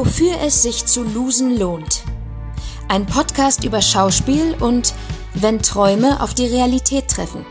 [0.00, 2.04] Wofür es sich zu losen lohnt.
[2.86, 4.94] Ein Podcast über Schauspiel und
[5.34, 7.44] wenn Träume auf die Realität treffen.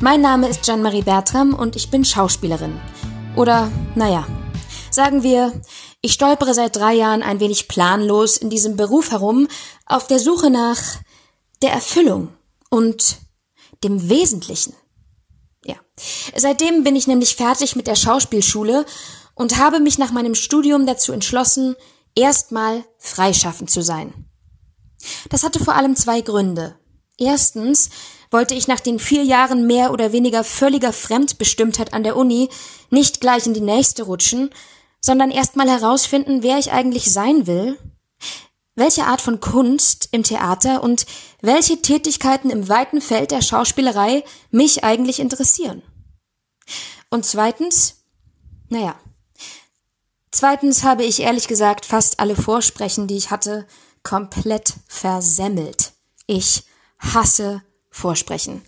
[0.00, 2.80] Mein Name ist Jeanne-Marie Bertram und ich bin Schauspielerin.
[3.36, 4.26] Oder, naja,
[4.90, 5.52] sagen wir,
[6.00, 9.46] ich stolpere seit drei Jahren ein wenig planlos in diesem Beruf herum,
[9.84, 10.80] auf der Suche nach
[11.60, 12.28] der Erfüllung
[12.70, 13.18] und
[13.84, 14.72] dem Wesentlichen.
[15.66, 15.76] Ja.
[16.34, 18.86] Seitdem bin ich nämlich fertig mit der Schauspielschule
[19.36, 21.76] und habe mich nach meinem Studium dazu entschlossen,
[22.16, 24.26] erstmal freischaffend zu sein.
[25.28, 26.76] Das hatte vor allem zwei Gründe.
[27.18, 27.90] Erstens
[28.30, 32.48] wollte ich nach den vier Jahren mehr oder weniger völliger Fremdbestimmtheit an der Uni
[32.90, 34.50] nicht gleich in die nächste rutschen,
[35.00, 37.78] sondern erstmal herausfinden, wer ich eigentlich sein will,
[38.74, 41.06] welche Art von Kunst im Theater und
[41.40, 45.82] welche Tätigkeiten im weiten Feld der Schauspielerei mich eigentlich interessieren.
[47.10, 48.04] Und zweitens,
[48.68, 48.96] naja,
[50.36, 53.66] zweitens habe ich ehrlich gesagt fast alle Vorsprechen, die ich hatte,
[54.02, 55.92] komplett versemmelt.
[56.26, 56.64] Ich
[56.98, 58.62] hasse Vorsprechen.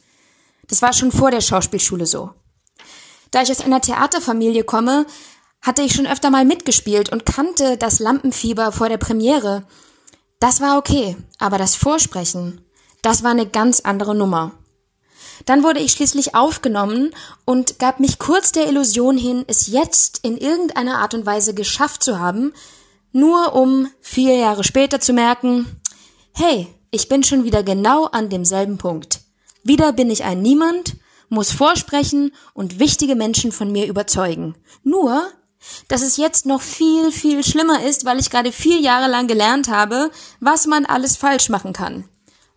[0.67, 2.31] Das war schon vor der Schauspielschule so.
[3.31, 5.07] Da ich aus einer Theaterfamilie komme,
[5.63, 9.67] hatte ich schon öfter mal mitgespielt und kannte das Lampenfieber vor der Premiere.
[10.41, 12.61] Das war okay, aber das Vorsprechen,
[13.03, 14.58] das war eine ganz andere Nummer.
[15.45, 17.11] Dann wurde ich schließlich aufgenommen
[17.45, 22.03] und gab mich kurz der Illusion hin, es jetzt in irgendeiner Art und Weise geschafft
[22.03, 22.53] zu haben,
[23.13, 25.67] nur um vier Jahre später zu merken,
[26.33, 29.21] hey, ich bin schon wieder genau an demselben Punkt.
[29.63, 30.97] Wieder bin ich ein Niemand,
[31.29, 34.55] muss vorsprechen und wichtige Menschen von mir überzeugen.
[34.83, 35.29] Nur,
[35.89, 39.69] dass es jetzt noch viel, viel schlimmer ist, weil ich gerade vier Jahre lang gelernt
[39.69, 42.09] habe, was man alles falsch machen kann.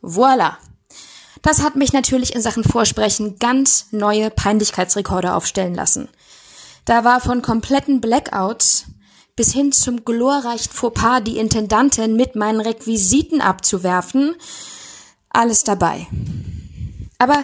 [0.02, 0.58] Voila.
[1.42, 6.10] Das hat mich natürlich in Sachen Vorsprechen ganz neue Peinlichkeitsrekorde aufstellen lassen.
[6.86, 8.86] Da war von kompletten Blackouts
[9.36, 14.36] bis hin zum glorreichen Fauxpas die Intendantin mit meinen Requisiten abzuwerfen,
[15.30, 16.08] alles dabei.
[17.18, 17.44] Aber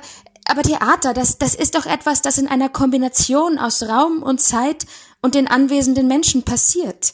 [0.49, 4.85] aber Theater, das, das ist doch etwas, das in einer Kombination aus Raum und Zeit
[5.21, 7.13] und den anwesenden Menschen passiert.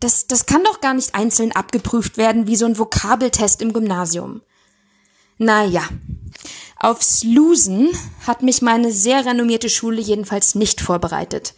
[0.00, 4.42] Das, das kann doch gar nicht einzeln abgeprüft werden wie so ein Vokabeltest im Gymnasium.
[5.42, 5.82] Naja,
[6.78, 7.88] aufs Losen
[8.28, 11.54] hat mich meine sehr renommierte Schule jedenfalls nicht vorbereitet.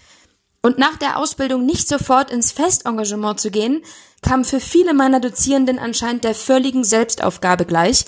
[0.62, 3.83] Und nach der Ausbildung nicht sofort ins Festengagement zu gehen,
[4.22, 8.06] kam für viele meiner Dozierenden anscheinend der völligen Selbstaufgabe gleich,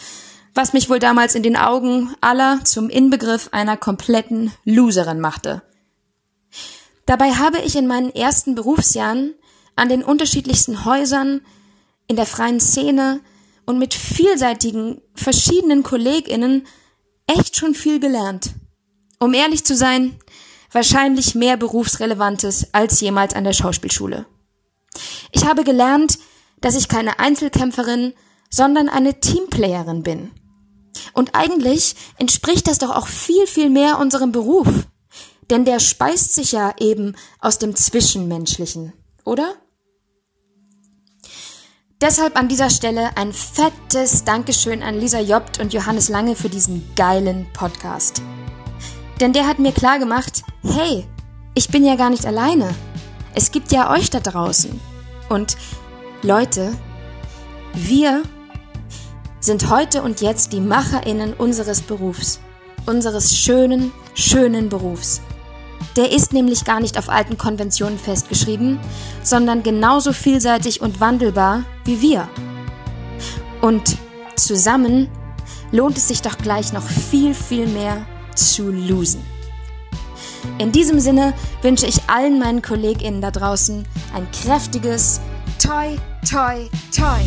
[0.55, 5.61] was mich wohl damals in den Augen aller zum Inbegriff einer kompletten Loserin machte.
[7.05, 9.35] Dabei habe ich in meinen ersten Berufsjahren
[9.75, 11.43] an den unterschiedlichsten Häusern,
[12.07, 13.21] in der freien Szene
[13.67, 16.67] und mit vielseitigen, verschiedenen KollegInnen
[17.27, 18.55] echt schon viel gelernt.
[19.19, 20.19] Um ehrlich zu sein,
[20.73, 24.27] wahrscheinlich mehr Berufsrelevantes als jemals an der Schauspielschule.
[25.33, 26.19] Ich habe gelernt,
[26.61, 28.15] dass ich keine Einzelkämpferin,
[28.51, 30.31] sondern eine Teamplayerin bin.
[31.13, 34.69] Und eigentlich entspricht das doch auch viel, viel mehr unserem Beruf.
[35.51, 38.93] Denn der speist sich ja eben aus dem Zwischenmenschlichen,
[39.25, 39.55] oder?
[42.03, 46.87] Deshalb an dieser Stelle ein fettes Dankeschön an Lisa Jobt und Johannes Lange für diesen
[46.95, 48.21] geilen Podcast.
[49.19, 51.07] Denn der hat mir klar gemacht, hey,
[51.55, 52.75] ich bin ja gar nicht alleine.
[53.35, 54.79] Es gibt ja euch da draußen.
[55.31, 55.57] Und
[56.21, 56.75] Leute,
[57.73, 58.25] wir
[59.41, 62.41] sind heute und jetzt die Macherinnen unseres Berufs,
[62.85, 65.23] unseres schönen, schönen Berufs.
[65.97, 68.79] Der ist nämlich gar nicht auf alten Konventionen festgeschrieben,
[69.23, 72.29] sondern genauso vielseitig und wandelbar wie wir.
[73.63, 73.97] Und
[74.37, 75.09] zusammen
[75.73, 79.25] lohnt es sich doch gleich noch viel, viel mehr zu losen.
[80.59, 85.21] In diesem Sinne wünsche ich allen meinen KollegInnen da draußen ein kräftiges
[85.59, 85.97] Toi,
[86.29, 87.23] Toi, Toi.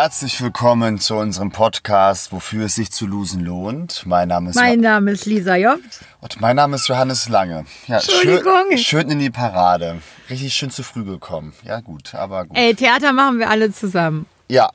[0.00, 4.06] Herzlich willkommen zu unserem Podcast, wofür es sich zu losen lohnt.
[4.06, 5.82] Mein Name ist, mein Name ist Lisa Jobt.
[6.20, 7.64] Und mein Name ist Johannes Lange.
[7.88, 8.66] Ja, Entschuldigung.
[8.68, 10.00] Schön, schön in die Parade.
[10.30, 11.52] Richtig schön zu früh gekommen.
[11.64, 12.56] Ja, gut, aber gut.
[12.56, 14.26] Ey, Theater machen wir alle zusammen.
[14.46, 14.70] Ja.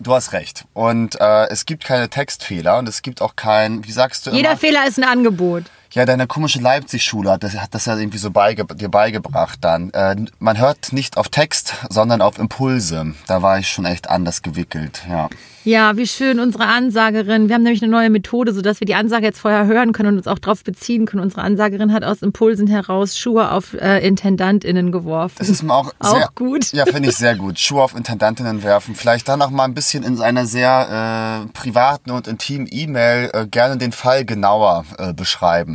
[0.00, 0.64] Du hast recht.
[0.72, 4.52] Und äh, es gibt keine Textfehler und es gibt auch kein, wie sagst du Jeder
[4.52, 4.58] immer?
[4.58, 5.64] Fehler ist ein Angebot.
[5.92, 9.90] Ja, deine komische Leipzig-Schule hat das, hat das ja irgendwie so beige, dir beigebracht dann.
[9.90, 13.14] Äh, man hört nicht auf Text, sondern auf Impulse.
[13.26, 15.28] Da war ich schon echt anders gewickelt, ja.
[15.64, 17.48] Ja, wie schön, unsere Ansagerin.
[17.48, 20.16] Wir haben nämlich eine neue Methode, sodass wir die Ansage jetzt vorher hören können und
[20.16, 21.22] uns auch darauf beziehen können.
[21.22, 25.34] Unsere Ansagerin hat aus Impulsen heraus Schuhe auf äh, IntendantInnen geworfen.
[25.38, 26.72] Das ist mir auch, Auch sehr, gut.
[26.72, 27.58] Ja, finde ich sehr gut.
[27.58, 28.94] Schuhe auf Intendantinnen werfen.
[28.94, 33.46] Vielleicht dann auch mal ein bisschen in einer sehr äh, privaten und intimen E-Mail äh,
[33.46, 35.12] gerne den Fall genauer äh,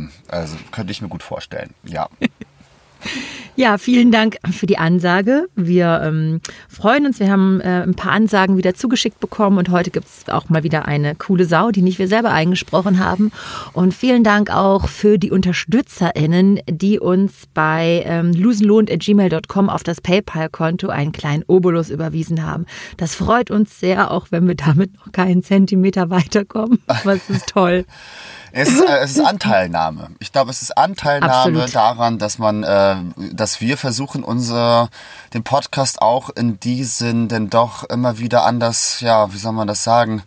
[0.04, 0.12] beschreiben.
[0.28, 1.70] Also könnte ich mir gut vorstellen.
[1.84, 2.08] Ja.
[3.56, 5.46] Ja, vielen Dank für die Ansage.
[5.54, 7.20] Wir ähm, freuen uns.
[7.20, 10.64] Wir haben äh, ein paar Ansagen wieder zugeschickt bekommen und heute gibt es auch mal
[10.64, 13.30] wieder eine coole Sau, die nicht wir selber eingesprochen haben.
[13.72, 20.88] Und vielen Dank auch für die UnterstützerInnen, die uns bei ähm, losenlohnt.gmail.com auf das PayPal-Konto
[20.88, 22.66] einen kleinen Obolus überwiesen haben.
[22.96, 26.80] Das freut uns sehr, auch wenn wir damit noch keinen Zentimeter weiterkommen.
[27.04, 27.84] Es ist toll.
[28.56, 30.10] Es ist, äh, es ist Anteilnahme.
[30.20, 31.74] Ich glaube, es ist Anteilnahme Absolut.
[31.74, 32.96] daran, dass man, äh,
[33.32, 34.90] dass wir versuchen, unser
[35.34, 39.82] den Podcast auch in diesen denn doch immer wieder anders, ja, wie soll man das
[39.82, 40.22] sagen,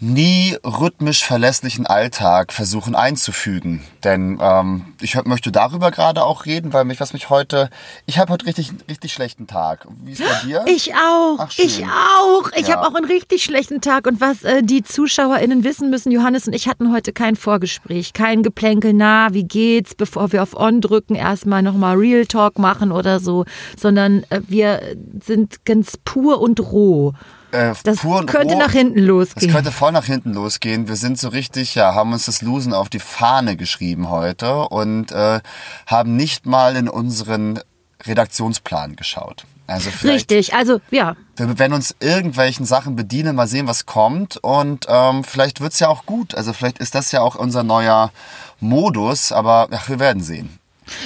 [0.00, 3.82] nie rhythmisch verlässlichen Alltag versuchen einzufügen.
[4.02, 7.68] Denn ähm, ich möchte darüber gerade auch reden, weil mich, was mich heute,
[8.06, 9.86] ich habe heute richtig, richtig schlechten Tag.
[10.02, 10.64] Wie ist bei dir?
[10.66, 11.36] Ich auch.
[11.38, 12.50] Ach, ich auch.
[12.56, 12.76] Ich Ja.
[12.76, 14.06] habe auch einen richtig schlechten Tag.
[14.06, 18.42] Und was äh, die ZuschauerInnen wissen müssen, Johannes und ich hatten heute kein Vorgespräch, kein
[18.42, 23.20] Geplänkel, na, wie geht's, bevor wir auf On drücken, erstmal nochmal Real Talk machen oder
[23.20, 23.44] so,
[23.78, 24.80] sondern äh, wir
[25.22, 27.12] sind ganz pur und roh.
[27.52, 28.58] Äh, Das könnte roh.
[28.58, 29.52] nach hinten Das losgehen.
[29.52, 30.88] könnte voll nach hinten losgehen.
[30.88, 35.12] Wir sind so richtig, ja, haben uns das Losen auf die Fahne geschrieben heute und
[35.12, 35.40] äh,
[35.86, 37.60] haben nicht mal in unseren
[38.06, 39.44] Redaktionsplan geschaut.
[39.66, 44.86] Also Richtig, also ja, wir werden uns irgendwelchen Sachen bedienen, mal sehen, was kommt und
[44.88, 46.34] ähm, vielleicht wird's ja auch gut.
[46.34, 48.10] Also vielleicht ist das ja auch unser neuer
[48.58, 50.58] Modus, aber ach, wir werden sehen.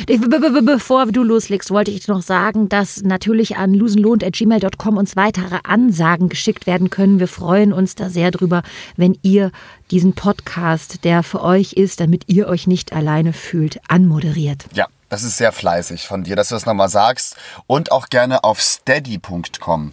[0.07, 6.67] Bevor du loslegst, wollte ich noch sagen, dass natürlich an losenlohnt.gmail.com uns weitere Ansagen geschickt
[6.67, 7.21] werden können.
[7.21, 8.63] Wir freuen uns da sehr drüber,
[8.97, 9.51] wenn ihr
[9.91, 14.65] diesen Podcast, der für euch ist, damit ihr euch nicht alleine fühlt, anmoderiert.
[14.75, 17.37] Ja, das ist sehr fleißig von dir, dass du das nochmal sagst.
[17.67, 19.93] Und auch gerne auf steady.com.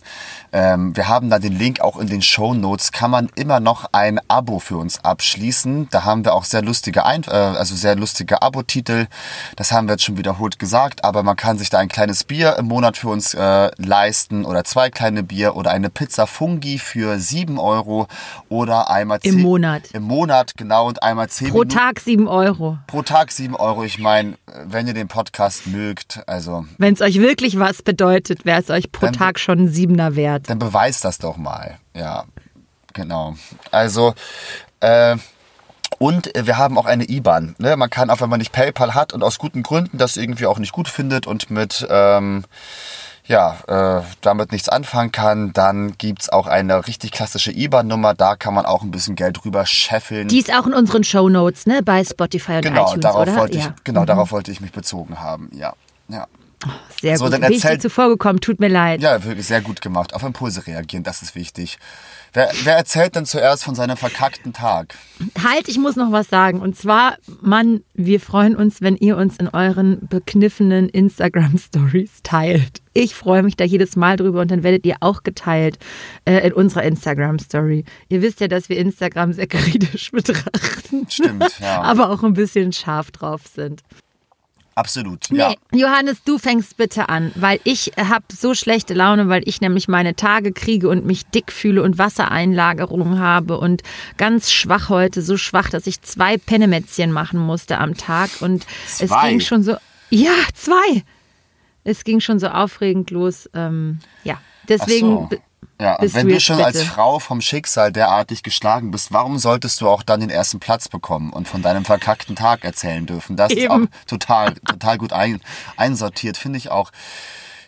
[0.53, 2.91] Ähm, wir haben da den Link auch in den Show Notes.
[2.91, 5.87] Kann man immer noch ein Abo für uns abschließen.
[5.91, 9.07] Da haben wir auch sehr lustige, Ein äh, also sehr lustige Abo-Titel.
[9.55, 11.03] Das haben wir jetzt schon wiederholt gesagt.
[11.05, 14.63] Aber man kann sich da ein kleines Bier im Monat für uns äh, leisten oder
[14.63, 18.07] zwei kleine Bier oder eine Pizza Fungi für 7 Euro
[18.49, 19.83] oder einmal Im zehn- Monat.
[19.93, 20.87] Im Monat, genau.
[20.87, 21.77] Und einmal 10 Pro Minuten.
[21.77, 22.77] Tag 7 Euro.
[22.87, 23.83] Pro Tag 7 Euro.
[23.83, 24.33] Ich meine,
[24.65, 28.91] wenn ihr den Podcast mögt, also Wenn es euch wirklich was bedeutet, wäre es euch
[28.91, 30.40] pro Tag schon ein Siebener wert.
[30.47, 31.77] Dann beweist das doch mal.
[31.93, 32.25] Ja,
[32.93, 33.35] genau.
[33.71, 34.13] Also,
[34.79, 35.17] äh,
[35.97, 37.55] und wir haben auch eine IBAN.
[37.59, 37.75] Ne?
[37.77, 40.57] Man kann auch, wenn man nicht PayPal hat und aus guten Gründen das irgendwie auch
[40.57, 42.43] nicht gut findet und mit, ähm,
[43.25, 48.13] ja, äh, damit nichts anfangen kann, dann gibt's auch eine richtig klassische IBAN-Nummer.
[48.13, 50.27] Da kann man auch ein bisschen Geld rüber scheffeln.
[50.27, 51.81] Die ist auch in unseren Shownotes, ne?
[51.83, 53.35] Bei Spotify und genau, iTunes, darauf oder?
[53.35, 53.75] wollte ich, ja.
[53.83, 55.49] genau, darauf wollte ich mich bezogen haben.
[55.53, 55.73] Ja,
[56.07, 56.25] ja.
[57.01, 57.33] Sehr So, gut.
[57.33, 59.01] dann Bin ich dir erzähl- zuvor gekommen, tut mir leid.
[59.01, 60.13] Ja, wirklich sehr gut gemacht.
[60.13, 61.79] Auf Impulse reagieren, das ist wichtig.
[62.33, 64.95] Wer, wer erzählt denn zuerst von seinem verkackten Tag?
[65.43, 66.61] Halt, ich muss noch was sagen.
[66.61, 72.81] Und zwar, Mann, wir freuen uns, wenn ihr uns in euren bekniffenen Instagram-Stories teilt.
[72.93, 75.77] Ich freue mich da jedes Mal drüber und dann werdet ihr auch geteilt
[76.25, 77.83] äh, in unserer Instagram-Story.
[78.09, 81.07] Ihr wisst ja, dass wir Instagram sehr kritisch betrachten.
[81.09, 81.81] Stimmt, ja.
[81.81, 83.81] Aber auch ein bisschen scharf drauf sind.
[84.75, 85.49] Absolut, ja.
[85.49, 89.89] Nee, Johannes, du fängst bitte an, weil ich habe so schlechte Laune, weil ich nämlich
[89.89, 93.83] meine Tage kriege und mich dick fühle und Wassereinlagerung habe und
[94.17, 98.65] ganz schwach heute, so schwach, dass ich zwei Pennemätzchen machen musste am Tag und
[98.99, 99.31] es Zwei?
[99.31, 99.75] ging schon so,
[100.09, 101.03] ja, zwei.
[101.83, 105.27] Es ging schon so aufregend los, ähm, ja, deswegen.
[105.29, 105.37] so.
[105.81, 106.83] Ja, und bist wenn du du schon als.
[106.83, 111.33] Frau vom Schicksal derartig geschlagen bist, warum solltest du auch dann den ersten Platz bekommen
[111.33, 113.35] und von deinem verkackten Tag erzählen dürfen?
[113.35, 113.89] Das ist auch Eben.
[114.05, 115.41] total, total gut ein,
[115.77, 116.91] einsortiert, finde ich auch.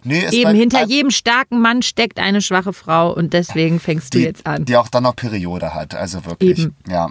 [0.04, 4.14] Nee, ist Eben bei- hinter jedem starken Mann steckt eine schwache Frau und deswegen fängst
[4.14, 4.66] du die, jetzt an.
[4.66, 6.60] Die auch dann noch Periode hat, also wirklich.
[6.60, 6.76] Eben.
[6.88, 7.10] Ja.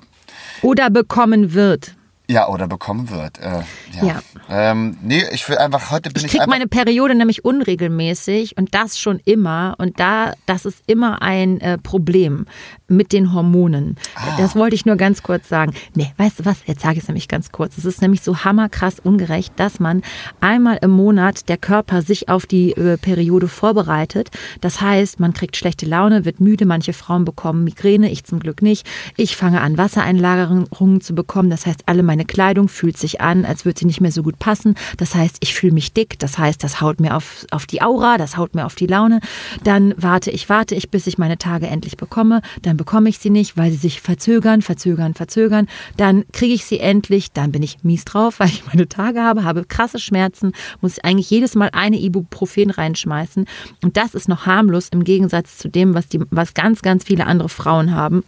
[0.63, 1.95] Oder bekommen wird.
[2.29, 3.39] Ja, oder bekommen wird.
[3.39, 3.63] Äh,
[4.01, 4.05] ja.
[4.07, 4.23] Ja.
[4.49, 6.55] Ähm, nee, ich will einfach, heute bin Ich ich, kriege einfach.
[6.55, 9.75] meine Periode nämlich unregelmäßig und das schon immer.
[9.79, 12.47] Und da, das ist immer ein äh, Problem
[12.93, 13.97] mit den Hormonen.
[14.15, 14.37] Ah.
[14.39, 15.73] Das wollte ich nur ganz kurz sagen.
[15.95, 16.59] Nee, weißt du was?
[16.67, 17.79] Jetzt sage ich es nämlich ganz kurz.
[17.79, 20.03] Es ist nämlich so hammerkrass ungerecht, dass man
[20.41, 24.31] einmal im Monat der Körper sich auf die äh, Periode vorbereitet.
[24.61, 26.67] Das heißt, man kriegt schlechte Laune, wird müde.
[26.67, 28.87] Manche Frauen bekommen Migräne, ich zum Glück nicht.
[29.17, 31.51] Ich fange an, Wassereinlagerungen zu bekommen.
[31.51, 34.39] Das heißt, alle meine Kleidung fühlt sich an, als würde sie nicht mehr so gut
[34.39, 34.75] passen.
[34.97, 36.19] Das heißt, ich fühle mich dick.
[36.19, 39.21] Das heißt, das haut mir auf, auf die Aura, das haut mir auf die Laune.
[39.65, 42.43] Dann warte ich, warte ich, bis ich meine Tage endlich bekomme.
[42.63, 45.69] Dann bekomme ich sie nicht, weil sie sich verzögern, verzögern, verzögern.
[45.97, 47.31] Dann kriege ich sie endlich.
[47.31, 51.05] Dann bin ich mies drauf, weil ich meine Tage habe, habe krasse Schmerzen, muss ich
[51.05, 53.47] eigentlich jedes Mal eine Ibuprofen reinschmeißen.
[53.85, 57.27] Und das ist noch harmlos im Gegensatz zu dem, was, die, was ganz, ganz viele
[57.27, 58.25] andere Frauen haben.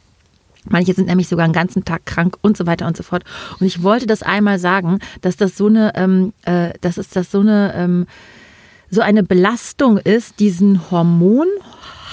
[0.68, 3.24] Manche sind nämlich sogar einen ganzen Tag krank und so weiter und so fort.
[3.58, 7.32] Und ich wollte das einmal sagen, dass das so eine, ähm, äh, dass es das
[7.32, 8.06] so eine, ähm,
[8.88, 10.90] so eine Belastung ist, diesen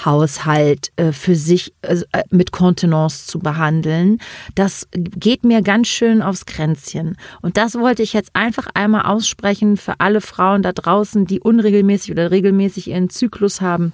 [0.04, 4.18] Hormonhaushalt äh, für sich äh, mit Kontenance zu behandeln,
[4.54, 7.16] das geht mir ganz schön aufs Kränzchen.
[7.40, 12.12] Und das wollte ich jetzt einfach einmal aussprechen für alle Frauen da draußen, die unregelmäßig
[12.12, 13.92] oder regelmäßig ihren Zyklus haben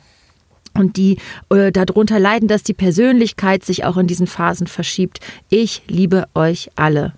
[0.74, 1.18] und die
[1.50, 5.20] äh, darunter leiden, dass die Persönlichkeit sich auch in diesen Phasen verschiebt.
[5.48, 7.12] Ich liebe euch alle.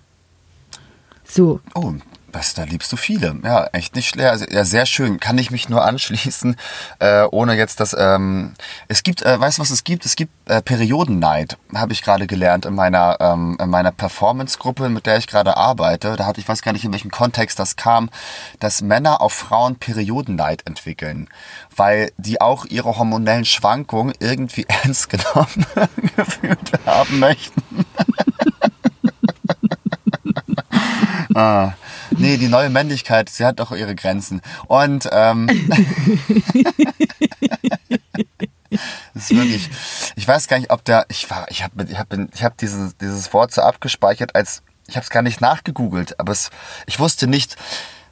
[1.23, 1.59] So.
[1.75, 1.93] Oh,
[2.33, 3.37] was, da liebst du viele.
[3.43, 4.31] Ja, echt nicht schwer.
[4.31, 5.19] Also, ja, sehr schön.
[5.19, 6.55] Kann ich mich nur anschließen,
[6.99, 7.95] äh, ohne jetzt das.
[7.97, 8.53] Ähm,
[8.87, 10.05] es gibt, äh, weißt du, was es gibt?
[10.05, 15.05] Es gibt äh, Periodenneid, habe ich gerade gelernt in meiner, ähm, in meiner Performance-Gruppe, mit
[15.05, 16.15] der ich gerade arbeite.
[16.15, 18.09] Da hatte ich weiß gar nicht, in welchem Kontext das kam,
[18.59, 21.29] dass Männer auf Frauen Periodenneid entwickeln,
[21.75, 25.65] weil die auch ihre hormonellen Schwankungen irgendwie ernst genommen
[26.15, 27.63] gefühlt haben möchten.
[31.35, 31.73] ah.
[32.17, 34.41] Nee, die neue Männlichkeit, sie hat doch ihre Grenzen.
[34.67, 35.47] Und ähm,
[38.69, 39.69] das ist wirklich,
[40.15, 42.97] ich weiß gar nicht, ob der, ich war, ich habe ich hab, ich hab dieses,
[42.97, 46.49] dieses Wort so abgespeichert, als ich habe es gar nicht nachgegoogelt, aber es,
[46.85, 47.55] ich wusste nicht,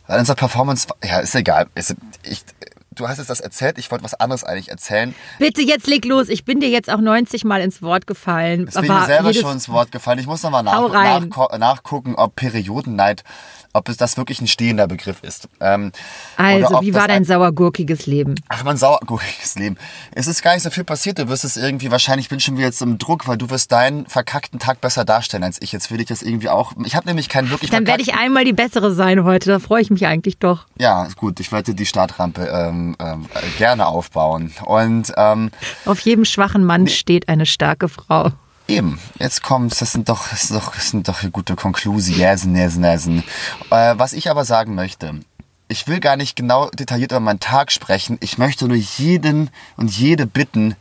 [0.07, 1.67] weil unser Performance, ja, ist egal.
[1.75, 2.43] Ist, ich,
[2.91, 5.13] du hast jetzt das erzählt, ich wollte was anderes eigentlich erzählen.
[5.39, 6.29] Bitte, jetzt leg los.
[6.29, 8.67] Ich bin dir jetzt auch 90 Mal ins Wort gefallen.
[8.67, 10.19] Ich bin mir selber schon ins Wort gefallen.
[10.19, 13.23] Ich muss nochmal nach, nach, nachgucken, ob Periodenneid
[13.73, 15.47] ob es das wirklich ein stehender Begriff ist.
[15.59, 15.91] Ähm,
[16.37, 18.35] also, wie war dein sauergurkiges Leben?
[18.49, 19.77] Ach, mein sauergurkiges Leben.
[20.13, 21.19] Es ist gar nicht so viel passiert.
[21.19, 24.05] Du wirst es irgendwie, wahrscheinlich bin schon wieder jetzt im Druck, weil du wirst deinen
[24.07, 25.71] verkackten Tag besser darstellen als ich.
[25.71, 26.73] Jetzt will ich das irgendwie auch.
[26.83, 29.49] Ich habe nämlich keinen wirklich Dann werde ich einmal die bessere sein heute.
[29.51, 30.65] Da freue ich mich eigentlich doch.
[30.77, 31.39] Ja, gut.
[31.39, 34.51] Ich werde die Startrampe ähm, ähm, gerne aufbauen.
[34.65, 35.51] Und ähm,
[35.85, 36.89] auf jedem schwachen Mann nee.
[36.89, 38.31] steht eine starke Frau.
[38.69, 43.23] Eben, jetzt kommt, das sind doch, das sind doch, das sind doch gute Konklusionen.
[43.71, 45.21] Äh, was ich aber sagen möchte,
[45.67, 48.19] ich will gar nicht genau detailliert über meinen Tag sprechen.
[48.21, 50.75] Ich möchte nur jeden und jede bitten,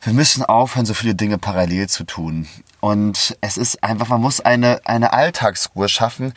[0.00, 2.48] wir müssen aufhören, so viele Dinge parallel zu tun.
[2.80, 6.32] Und es ist einfach, man muss eine, eine Alltagsruhe schaffen,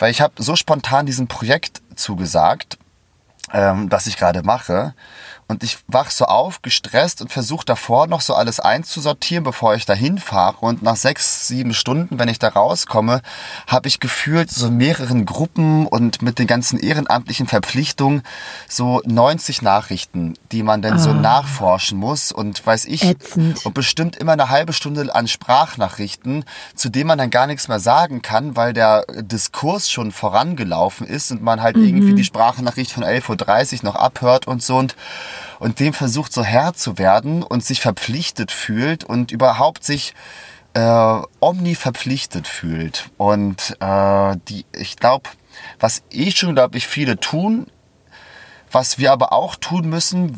[0.00, 2.78] weil ich habe so spontan diesem Projekt zugesagt,
[3.52, 4.92] ähm, das ich gerade mache.
[5.50, 9.84] Und ich wach so auf, gestresst und versuche davor noch so alles einzusortieren, bevor ich
[9.84, 10.58] dahin fahre.
[10.60, 13.20] Und nach sechs, sieben Stunden, wenn ich da rauskomme,
[13.66, 18.22] habe ich gefühlt so mehreren Gruppen und mit den ganzen ehrenamtlichen Verpflichtungen
[18.68, 20.98] so 90 Nachrichten, die man dann oh.
[20.98, 21.14] so ah.
[21.14, 22.30] nachforschen muss.
[22.30, 23.66] Und weiß ich, Ätzend.
[23.66, 26.44] und bestimmt immer eine halbe Stunde an Sprachnachrichten,
[26.76, 31.32] zu denen man dann gar nichts mehr sagen kann, weil der Diskurs schon vorangelaufen ist
[31.32, 31.86] und man halt mhm.
[31.86, 34.76] irgendwie die Sprachnachricht von 11.30 Uhr noch abhört und so.
[34.76, 34.94] Und
[35.58, 40.14] und dem versucht so Herr zu werden und sich verpflichtet fühlt und überhaupt sich
[40.74, 43.10] äh, omni verpflichtet fühlt.
[43.16, 45.30] Und äh, die, ich glaube,
[45.78, 47.66] was eh schon, glaube ich, viele tun,
[48.72, 50.36] was wir aber auch tun müssen,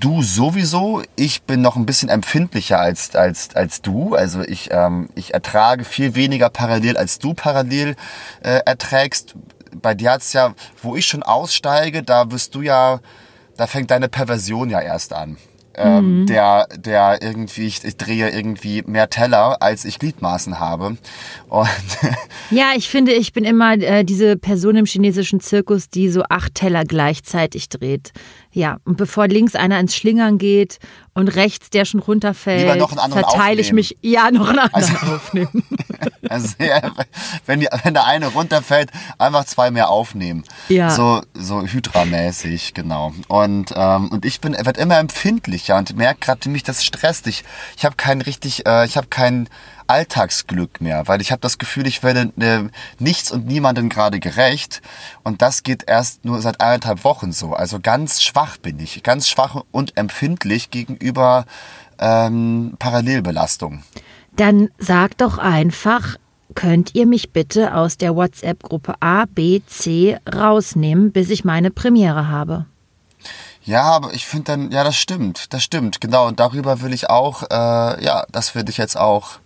[0.00, 4.14] du sowieso, ich bin noch ein bisschen empfindlicher als, als, als du.
[4.14, 7.96] Also ich, ähm, ich ertrage viel weniger parallel, als du parallel
[8.42, 9.34] äh, erträgst.
[9.74, 13.00] Bei dir hat's ja, wo ich schon aussteige, da wirst du ja
[13.56, 15.36] da fängt deine Perversion ja erst an.
[15.78, 16.26] Ähm, mhm.
[16.26, 20.96] der, der irgendwie, ich, ich, drehe irgendwie mehr Teller, als ich Gliedmaßen habe.
[21.48, 21.68] Und
[22.50, 26.54] ja, ich finde, ich bin immer äh, diese Person im chinesischen Zirkus, die so acht
[26.54, 28.12] Teller gleichzeitig dreht.
[28.56, 30.78] Ja, und bevor links einer ins Schlingern geht
[31.12, 35.62] und rechts der schon runterfällt, verteile ich mich, ja, noch einen anderen also, aufnehmen.
[36.28, 36.80] Also, ja,
[37.44, 40.42] wenn, die, wenn der eine runterfällt, einfach zwei mehr aufnehmen.
[40.68, 40.90] Ja.
[40.90, 43.12] So, so Hydra-mäßig, genau.
[43.28, 47.28] Und, ähm, und ich bin, werde immer empfindlicher und merke gerade, mich das stresst.
[47.28, 47.44] Ich,
[47.76, 49.48] ich habe kein richtig, äh, ich habe kein
[49.86, 54.82] Alltagsglück mehr, weil ich habe das Gefühl, ich werde äh, nichts und niemandem gerade gerecht.
[55.22, 57.52] Und das geht erst nur seit eineinhalb Wochen so.
[57.54, 61.44] Also ganz schwach bin ich, ganz schwach und empfindlich gegenüber
[61.98, 63.82] ähm, Parallelbelastung.
[64.36, 66.16] Dann sag doch einfach,
[66.54, 72.28] könnt ihr mich bitte aus der WhatsApp-Gruppe A, B, C rausnehmen, bis ich meine Premiere
[72.28, 72.66] habe?
[73.66, 76.28] Ja, aber ich finde dann, ja, das stimmt, das stimmt, genau.
[76.28, 79.40] Und darüber will ich auch, äh, ja, das würde ich jetzt auch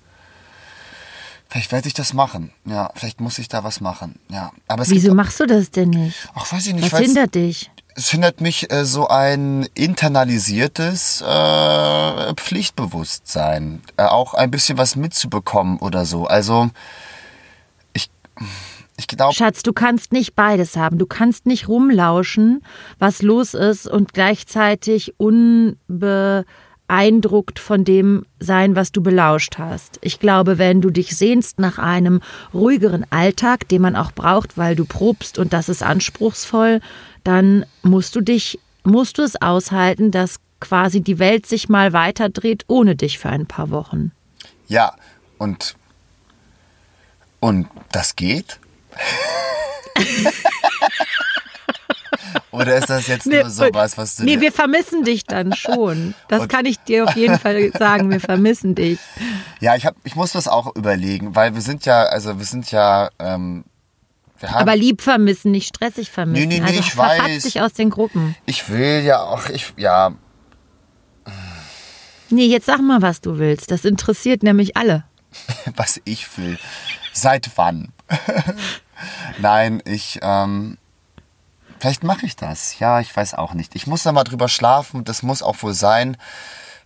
[1.51, 2.53] Vielleicht werde ich das machen.
[2.65, 4.21] Ja, vielleicht muss ich da was machen.
[4.29, 6.17] Ja, aber es Wieso gibt, machst du das denn nicht?
[6.35, 7.71] ach, weiß ich nicht, Was hindert dich?
[7.97, 15.79] es hindert mich äh, so ein internalisiertes äh, Pflichtbewusstsein, äh, auch ein bisschen was mitzubekommen
[15.79, 16.27] oder so.
[16.27, 16.71] Also
[17.95, 18.09] ich,
[18.97, 20.99] ich glaube, Schatz, du kannst nicht beides haben.
[20.99, 22.63] Du kannst nicht rumlauschen,
[22.99, 25.15] was los ist und gleichzeitig
[26.91, 29.99] unbeeindruckt von dem sein, was du belauscht hast.
[30.03, 32.21] Ich glaube, wenn du dich sehnst nach einem
[32.53, 36.81] ruhigeren Alltag, den man auch braucht, weil du probst und das ist anspruchsvoll,
[37.23, 42.65] dann musst du dich, musst du es aushalten, dass quasi die Welt sich mal weiterdreht
[42.67, 44.13] ohne dich für ein paar Wochen.
[44.67, 44.93] ja,
[45.39, 45.77] und
[47.41, 48.59] und das geht?
[52.61, 56.15] Oder ist das jetzt nur sowas, was du Nee, wir vermissen dich dann schon.
[56.29, 58.11] Das kann ich dir auf jeden Fall sagen.
[58.11, 58.99] Wir vermissen dich.
[59.61, 62.71] Ja, ich hab, ich muss das auch überlegen, weil wir sind ja, also wir sind
[62.71, 63.65] ja, ähm,
[64.39, 66.49] wir haben, Aber lieb vermissen, nicht stressig vermissen.
[66.49, 67.43] Nee, nee, nee, also ich weiß.
[67.43, 68.37] dich aus den Gruppen.
[68.47, 70.13] ich will ja auch, ich, ja,
[72.31, 73.71] Nee, jetzt sag mal, was du willst.
[73.73, 75.05] Das interessiert nämlich alle.
[75.77, 76.59] was ich will.
[77.13, 77.93] Seit wann?
[79.39, 80.79] Nein, ich, ähm,
[81.81, 82.79] vielleicht mache ich das.
[82.79, 83.75] Ja, ich weiß auch nicht.
[83.75, 85.05] Ich muss da mal drüber schlafen.
[85.05, 86.17] Das muss auch wohl sein.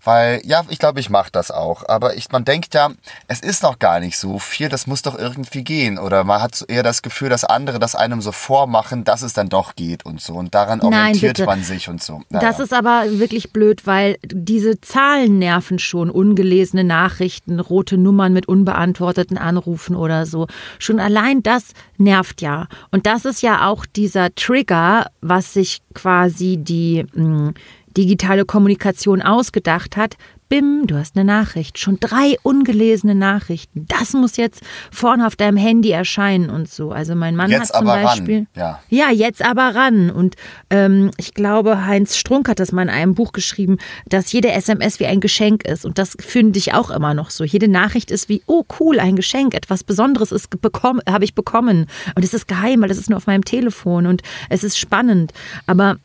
[0.05, 1.89] Weil, ja, ich glaube, ich mache das auch.
[1.89, 2.91] Aber ich, man denkt ja,
[3.27, 5.99] es ist noch gar nicht so viel, das muss doch irgendwie gehen.
[5.99, 9.33] Oder man hat so eher das Gefühl, dass andere das einem so vormachen, dass es
[9.33, 10.35] dann doch geht und so.
[10.35, 11.47] Und daran Nein, orientiert bitte.
[11.47, 12.23] man sich und so.
[12.31, 12.65] Das Naja.
[12.65, 16.11] ist aber wirklich blöd, weil diese Zahlen nerven schon.
[16.11, 20.47] Ungelesene Nachrichten, rote Nummern mit unbeantworteten Anrufen oder so.
[20.79, 22.69] Schon allein das nervt ja.
[22.91, 27.53] Und das ist ja auch dieser Trigger, was sich quasi die mh,
[27.97, 30.17] digitale Kommunikation ausgedacht hat.
[30.51, 31.79] Bim, du hast eine Nachricht.
[31.79, 33.87] Schon drei ungelesene Nachrichten.
[33.89, 36.93] Das muss jetzt vorne auf deinem Handy erscheinen und so.
[36.93, 38.47] Also mein Mann Jetzt hat zum Beispiel.
[38.55, 38.79] ja.
[38.91, 40.11] Ja, jetzt aber ran.
[40.11, 40.37] Und
[40.69, 45.01] ähm, ich glaube, Heinz Strunk hat das mal in einem Buch geschrieben, dass jede SMS
[45.01, 45.87] wie ein Geschenk ist.
[45.87, 47.43] Und das finde ich auch immer noch so.
[47.43, 51.87] Jede Nachricht ist wie, oh cool, ein Geschenk, etwas Besonderes ist bekommen, habe ich bekommen.
[52.15, 55.33] Und es ist geheim, weil es ist nur auf meinem Telefon und es ist spannend.
[55.67, 55.97] Aber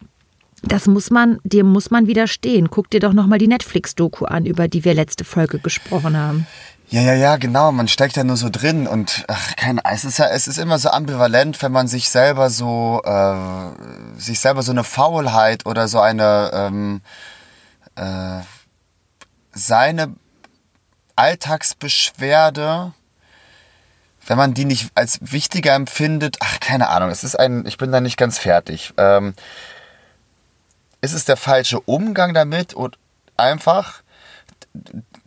[0.64, 2.70] das muss man, dem muss man widerstehen.
[2.70, 6.48] Guck dir doch nochmal die Netflix-Doku an, über die wir letzte Folge gesprochen haben.
[6.90, 7.72] Ja, ja, ja, genau.
[7.72, 10.80] Man steckt ja nur so drin und ach, keine, es ist ja, es ist immer
[10.80, 16.00] so ambivalent, wenn man sich selber so, äh, sich selber so eine Faulheit oder so
[16.00, 17.02] eine, ähm,
[17.96, 18.42] äh,
[19.52, 20.16] seine
[21.16, 22.94] Alltagsbeschwerde,
[24.26, 27.92] wenn man die nicht als wichtiger empfindet, ach, keine Ahnung, es ist ein, ich bin
[27.92, 28.94] da nicht ganz fertig.
[28.98, 29.36] Ähm,
[31.02, 32.98] ist es der falsche Umgang damit und
[33.38, 34.02] einfach,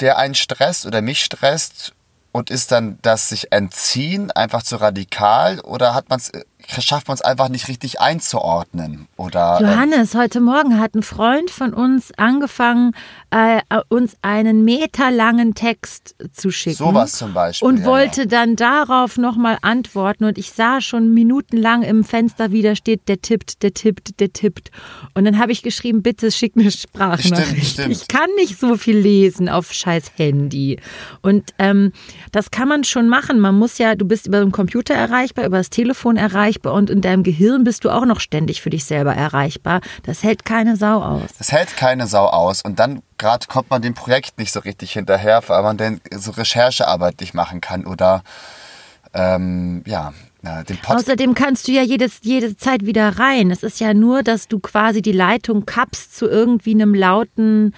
[0.00, 1.94] der einen stresst oder mich stresst
[2.32, 7.14] und ist dann das sich entziehen einfach zu radikal oder hat man's, äh, schafft man
[7.14, 12.12] es einfach nicht richtig einzuordnen oder äh, Johannes, heute Morgen hat ein Freund von uns
[12.16, 12.92] angefangen,
[13.30, 16.76] äh, uns einen meterlangen Text zu schicken.
[16.76, 20.24] Sowas zum Beispiel, Und ja, wollte dann darauf nochmal antworten.
[20.24, 24.32] Und ich sah schon minutenlang im Fenster, wie da steht, der tippt, der tippt, der
[24.32, 24.70] tippt.
[25.14, 27.46] Und dann habe ich geschrieben, bitte schick eine Sprachnachricht.
[27.46, 27.92] Stimmt, stimmt.
[27.92, 30.78] Ich kann nicht so viel lesen auf scheiß Handy.
[31.22, 31.92] Und ähm,
[32.32, 33.40] das kann man schon machen.
[33.40, 37.00] Man muss ja, du bist über den Computer erreichbar, über das Telefon erreichbar und in
[37.00, 39.80] deinem Gehirn bist du auch noch ständig für dich selber erreichbar.
[40.02, 41.30] Das hält keine Sau aus.
[41.38, 44.92] das hält keine Sau aus und dann gerade kommt man dem Projekt nicht so richtig
[44.92, 48.22] hinterher, weil man dann so Recherchearbeit nicht machen kann oder
[49.14, 50.12] ähm, ja,
[50.42, 53.52] Pod Außerdem kannst du ja jedes, jede Zeit wieder rein.
[53.52, 57.74] Es ist ja nur, dass du quasi die Leitung kappst zu irgendwie einem lauten,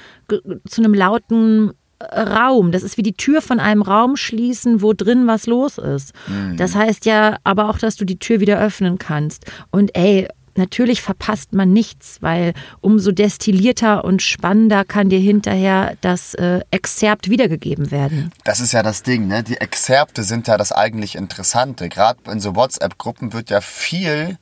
[0.66, 1.74] zu einem lauten
[2.12, 2.72] Raum.
[2.72, 6.12] Das ist wie die Tür von einem Raum schließen, wo drin was los ist.
[6.56, 9.46] Das heißt ja aber auch, dass du die Tür wieder öffnen kannst.
[9.70, 16.34] Und ey, natürlich verpasst man nichts, weil umso destillierter und spannender kann dir hinterher das
[16.34, 18.32] äh, Exzerpt wiedergegeben werden.
[18.44, 19.42] Das ist ja das Ding, ne?
[19.42, 21.88] Die Exzerpte sind ja das eigentlich Interessante.
[21.88, 24.38] Gerade in so WhatsApp-Gruppen wird ja viel,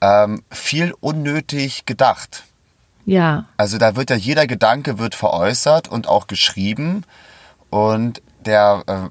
[0.00, 2.44] ähm, viel unnötig gedacht.
[3.08, 3.46] Ja.
[3.56, 7.04] Also da wird ja jeder Gedanke wird veräußert und auch geschrieben
[7.70, 9.08] und der äh,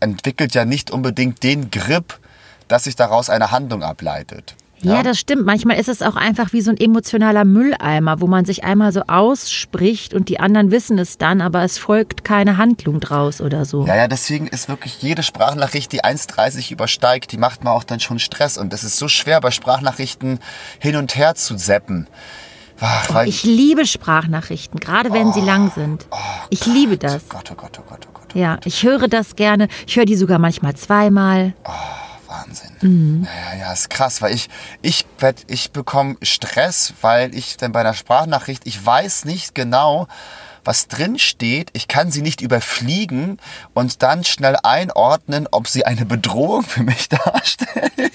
[0.00, 2.20] entwickelt ja nicht unbedingt den Grip,
[2.68, 4.54] dass sich daraus eine Handlung ableitet.
[4.82, 5.46] Ja, das stimmt.
[5.46, 9.02] Manchmal ist es auch einfach wie so ein emotionaler Mülleimer, wo man sich einmal so
[9.06, 13.86] ausspricht und die anderen wissen es dann, aber es folgt keine Handlung draus oder so.
[13.86, 18.00] Ja, ja, deswegen ist wirklich jede Sprachnachricht, die 1,30 übersteigt, die macht mir auch dann
[18.00, 18.58] schon Stress.
[18.58, 20.40] Und es ist so schwer, bei Sprachnachrichten
[20.80, 22.08] hin und her zu zappen.
[22.84, 26.06] Ach, Ich liebe Sprachnachrichten, gerade wenn sie lang sind.
[26.50, 27.22] Ich liebe das.
[27.28, 28.34] Oh Gott, oh Gott, oh Gott, oh Gott.
[28.34, 29.68] Ja, ich höre das gerne.
[29.86, 31.54] Ich höre die sogar manchmal zweimal.
[32.26, 33.28] Wahnsinn.
[33.52, 34.48] Ja, ja, ist krass, weil ich,
[34.80, 35.06] ich,
[35.46, 40.08] ich bekomme Stress, weil ich dann bei einer Sprachnachricht, ich weiß nicht genau,
[40.64, 41.70] was drin steht.
[41.74, 43.38] Ich kann sie nicht überfliegen
[43.74, 48.12] und dann schnell einordnen, ob sie eine Bedrohung für mich darstellt.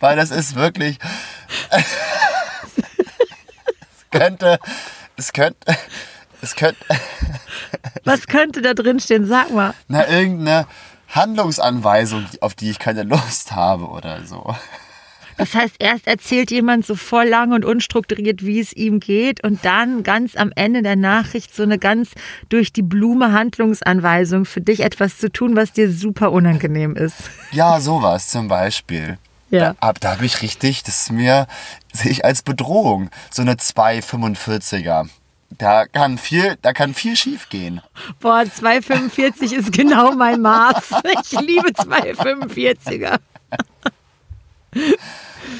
[0.00, 0.98] Weil das ist wirklich,
[1.70, 1.84] es
[4.10, 4.58] könnte,
[5.16, 5.76] es könnte,
[6.42, 6.84] es könnte,
[8.04, 9.26] Was könnte da drin stehen?
[9.26, 9.74] Sag mal.
[9.88, 10.66] na, irgendeine
[11.08, 14.54] Handlungsanweisung, auf die ich keine Lust habe oder so.
[15.36, 19.64] Das heißt, erst erzählt jemand so voll lang und unstrukturiert, wie es ihm geht, und
[19.64, 22.10] dann ganz am Ende der Nachricht so eine ganz
[22.50, 27.30] durch die Blume Handlungsanweisung für dich etwas zu tun, was dir super unangenehm ist.
[27.52, 29.16] Ja, sowas zum Beispiel.
[29.50, 29.74] Ja.
[29.80, 31.46] Da, da habe ich richtig, das ist mir,
[31.92, 33.10] sehe ich als Bedrohung.
[33.30, 35.08] So eine 245er.
[35.58, 37.80] Da kann viel, da kann viel schief gehen.
[38.20, 40.92] Boah, 2,45 ist genau mein Maß.
[41.24, 43.18] Ich liebe 2,45er.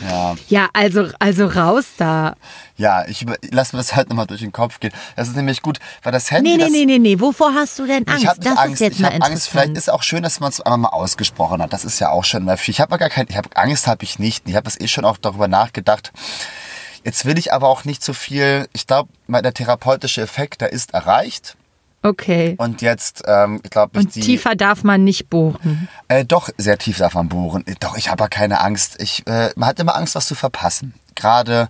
[0.09, 2.35] Ja, Ja, also, also raus da.
[2.77, 4.93] ja ich über- lass mir das halt nochmal durch den Kopf gehen.
[5.17, 6.51] Das ist nämlich gut, weil das Handy.
[6.51, 7.21] Nee, nee, das, nee, nee, nee.
[7.21, 8.23] Wovor hast du denn Angst?
[8.23, 8.75] Ich habe das Angst.
[8.75, 9.25] ist jetzt ich mal habe.
[9.25, 9.49] Angst.
[9.49, 11.73] Vielleicht ist auch schön, dass man es einmal mal ausgesprochen hat.
[11.73, 12.73] Das ist ja auch schon mal viel.
[12.73, 14.49] Ich habe gar kein, ich habe Angst, habe ich nicht.
[14.49, 16.13] Ich habe das eh schon auch darüber nachgedacht.
[17.05, 18.69] Jetzt will ich aber auch nicht so viel.
[18.73, 21.57] Ich glaube, der therapeutische Effekt, der ist erreicht.
[22.03, 22.55] Okay.
[22.59, 24.21] Und jetzt, ähm, ich glaube, ich Und die.
[24.21, 25.89] tiefer darf man nicht bohren.
[26.09, 27.67] Äh, doch, sehr tief darf man bohren.
[27.67, 29.01] Äh, Doch, ich habe aber keine Angst.
[29.03, 30.95] Ich, äh, man hat immer Angst, was zu verpassen.
[31.15, 31.69] Gerade,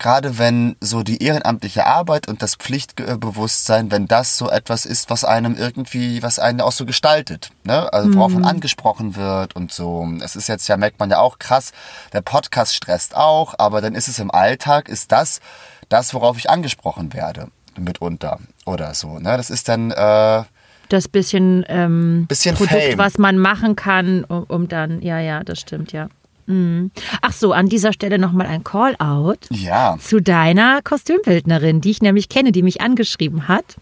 [0.00, 5.24] gerade wenn so die ehrenamtliche Arbeit und das Pflichtbewusstsein, wenn das so etwas ist, was
[5.24, 7.92] einem irgendwie, was einen auch so gestaltet, ne?
[7.92, 10.08] Also worauf man angesprochen wird und so.
[10.24, 11.70] Es ist jetzt ja, merkt man ja auch krass,
[12.12, 15.40] der Podcast stresst auch, aber dann ist es im Alltag, ist das,
[15.88, 19.18] das, worauf ich angesprochen werde, mitunter oder so.
[19.18, 19.36] Ne?
[19.36, 20.42] Das ist dann, äh,
[20.88, 22.98] Das bisschen, ähm, Bisschen Produkt, Fame.
[22.98, 26.08] was man machen kann, um, um dann, ja, ja, das stimmt, ja.
[26.46, 26.90] Mhm.
[27.20, 29.96] Ach so, an dieser Stelle nochmal ein Call-out ja.
[30.00, 33.76] zu deiner Kostümbildnerin, die ich nämlich kenne, die mich angeschrieben hat.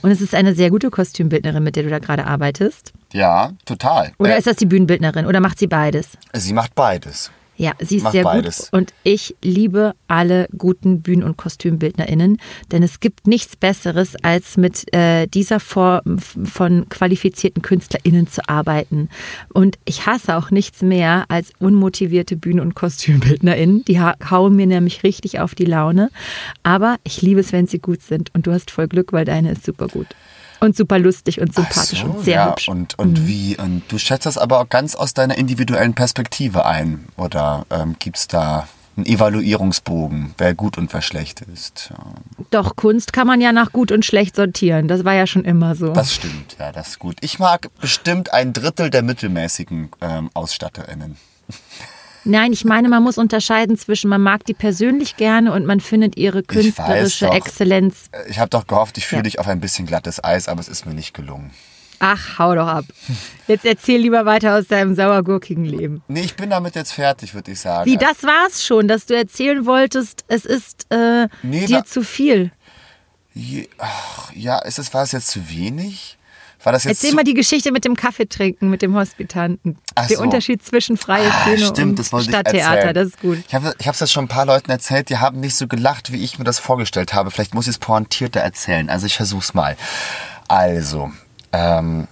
[0.00, 2.92] Und es ist eine sehr gute Kostümbildnerin, mit der du da gerade arbeitest.
[3.12, 4.12] Ja, total.
[4.18, 5.26] Oder Äh, ist das die Bühnenbildnerin?
[5.26, 6.08] Oder macht sie beides?
[6.32, 7.30] sie macht beides.
[7.58, 8.70] Ja, sie ist Macht sehr beides.
[8.70, 12.38] gut und ich liebe alle guten Bühnen- und KostümbildnerInnen,
[12.70, 19.08] denn es gibt nichts Besseres, als mit äh, dieser Form von qualifizierten KünstlerInnen zu arbeiten.
[19.52, 23.84] Und ich hasse auch nichts mehr als unmotivierte Bühnen- und KostümbildnerInnen.
[23.86, 26.10] Die ha hauen mir nämlich richtig auf die Laune.
[26.62, 29.50] Aber ich liebe es, wenn sie gut sind und du hast voll Glück, weil deine
[29.50, 30.06] ist super gut.
[30.60, 32.68] Und super lustig und sympathisch so, und sehr ja, hübsch.
[32.68, 32.74] Mhm.
[32.74, 33.56] Und, und wie?
[33.56, 37.06] Und du schätzt das aber auch ganz aus deiner individuellen Perspektive ein.
[37.16, 41.92] Oder ähm, gibt es da einen Evaluierungsbogen, wer gut und wer schlecht ist?
[42.50, 44.88] Doch, Kunst kann man ja nach gut und schlecht sortieren.
[44.88, 45.92] Das war ja schon immer so.
[45.92, 47.16] das stimmt, ja, das ist gut.
[47.20, 51.16] Ich mag bestimmt ein Drittel der mittelmäßigen ähm, AusstatterInnen.
[52.28, 56.16] Nein, ich meine, man muss unterscheiden zwischen, man mag die persönlich gerne und man findet
[56.16, 57.34] ihre künstlerische doch.
[57.34, 58.10] Exzellenz.
[58.28, 59.24] Ich habe doch gehofft, ich führe Ja.
[59.24, 61.50] dich auf ein bisschen glattes Eis, aber es ist mir nicht gelungen.
[62.00, 62.84] Ach, hau doch ab.
[63.48, 66.02] Jetzt erzähl lieber weiter aus deinem sauergurkigen Leben.
[66.06, 67.90] Nee, ich bin damit jetzt fertig, würde ich sagen.
[67.90, 72.52] Wie, das war's schon, dass du erzählen wolltest, es ist äh, Nee, dir zu viel.
[73.34, 76.17] Je- Ach, ja, ist es, war es jetzt zu wenig?
[76.64, 79.78] War das jetzt Erzähl mal die Geschichte mit dem Kaffeetrinken, mit dem Hospitanten.
[79.94, 80.22] Ach Der so.
[80.22, 83.38] Unterschied zwischen freie Ah, Szene stimmt, und Stadttheater, das ist gut.
[83.46, 86.22] Ich habe hab's das schon ein paar Leuten erzählt, die haben nicht so gelacht, wie
[86.22, 87.30] ich mir das vorgestellt habe.
[87.30, 88.90] Vielleicht muss ich es pointierter erzählen.
[88.90, 89.76] Also ich versuch's mal.
[90.48, 91.12] Also,
[91.52, 92.08] ähm,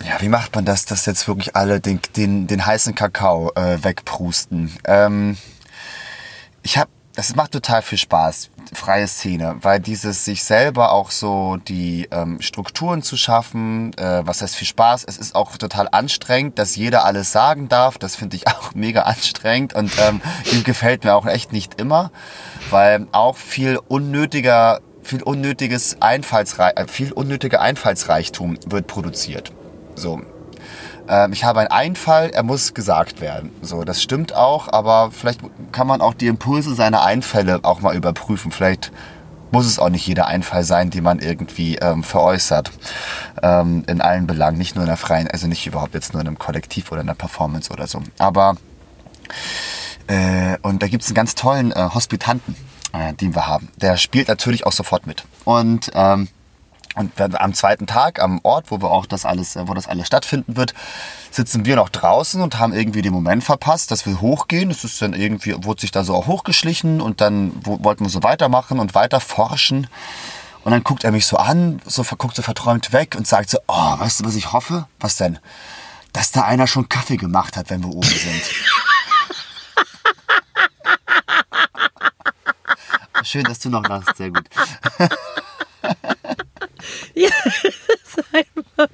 [0.00, 3.82] ja, wie macht man das, dass jetzt wirklich alle den, den, den heißen Kakao äh,
[3.82, 4.72] wegprusten?
[4.84, 5.36] Ähm,
[6.62, 11.56] ich habe, das macht total viel Spaß, freie Szene, weil dieses sich selber auch so
[11.56, 16.58] die ähm, Strukturen zu schaffen, äh, was heißt viel Spaß, es ist auch total anstrengend,
[16.58, 20.20] dass jeder alles sagen darf, das finde ich auch mega anstrengend und ähm,
[20.52, 22.10] ihm gefällt mir auch echt nicht immer,
[22.70, 29.52] weil auch viel unnötiger, viel unnötiges Einfallsrei äh, viel unnötiger Einfallsreichtum wird produziert.
[29.94, 30.22] So,
[31.08, 33.50] ähm, ich habe einen Einfall, er muss gesagt werden.
[33.62, 35.40] So, das stimmt auch, aber vielleicht
[35.72, 38.50] kann man auch die Impulse seiner Einfälle auch mal überprüfen.
[38.50, 38.92] Vielleicht
[39.50, 42.70] muss es auch nicht jeder Einfall sein, den man irgendwie ähm, veräußert.
[43.42, 46.26] Ähm, in allen Belangen, nicht nur in der freien, also nicht überhaupt jetzt nur in
[46.26, 48.02] einem Kollektiv oder in einer Performance oder so.
[48.18, 48.56] Aber
[50.06, 52.56] äh, und da gibt es einen ganz tollen äh, Hospitanten,
[52.92, 53.68] äh, den wir haben.
[53.76, 55.24] Der spielt natürlich auch sofort mit.
[55.44, 56.28] Und ähm,
[56.94, 60.06] und am zweiten Tag am Ort, wo wir auch das alles, äh, wo das alles
[60.06, 60.74] stattfinden wird,
[61.30, 64.70] sitzen wir noch draußen und haben irgendwie den Moment verpasst, dass wir hochgehen.
[64.70, 68.10] Es ist dann irgendwie, wurde sich da so auch hochgeschlichen und dann wo, wollten wir
[68.10, 69.88] so weitermachen und weiter forschen.
[70.62, 73.58] Und dann guckt er mich so an, so guckt so verträumt weg und sagt so,
[73.66, 74.86] oh, weißt du, was ich hoffe?
[75.00, 75.38] Was denn?
[76.12, 78.42] Dass da einer schon Kaffee gemacht hat, wenn wir oben sind.
[83.24, 84.44] Schön, dass du noch lachst, sehr gut.
[87.16, 87.28] Ja,
[87.64, 88.88] ist einfach.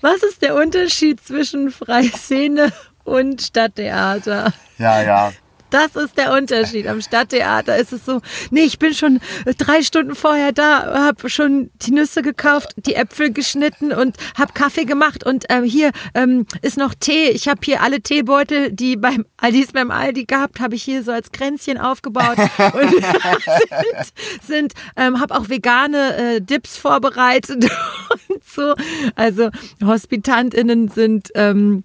[0.00, 2.72] Was ist der Unterschied zwischen Freiszene
[3.04, 4.52] und Stadttheater?
[4.78, 5.32] Ja, ja.
[5.70, 6.86] Das ist der Unterschied.
[6.86, 9.20] Am Stadttheater ist es so, nee, ich bin schon
[9.58, 14.84] drei Stunden vorher da, habe schon die Nüsse gekauft, die Äpfel geschnitten und habe Kaffee
[14.84, 17.28] gemacht und ähm, hier ähm, ist noch Tee.
[17.30, 21.12] Ich habe hier alle Teebeutel, die beim Aldi beim Aldi gehabt, habe ich hier so
[21.12, 24.12] als Kränzchen aufgebaut und sind,
[24.46, 27.64] sind ähm, habe auch vegane äh, Dips vorbereitet
[28.28, 28.74] und so.
[29.14, 29.50] Also
[29.84, 31.84] Hospitantinnen sind ähm,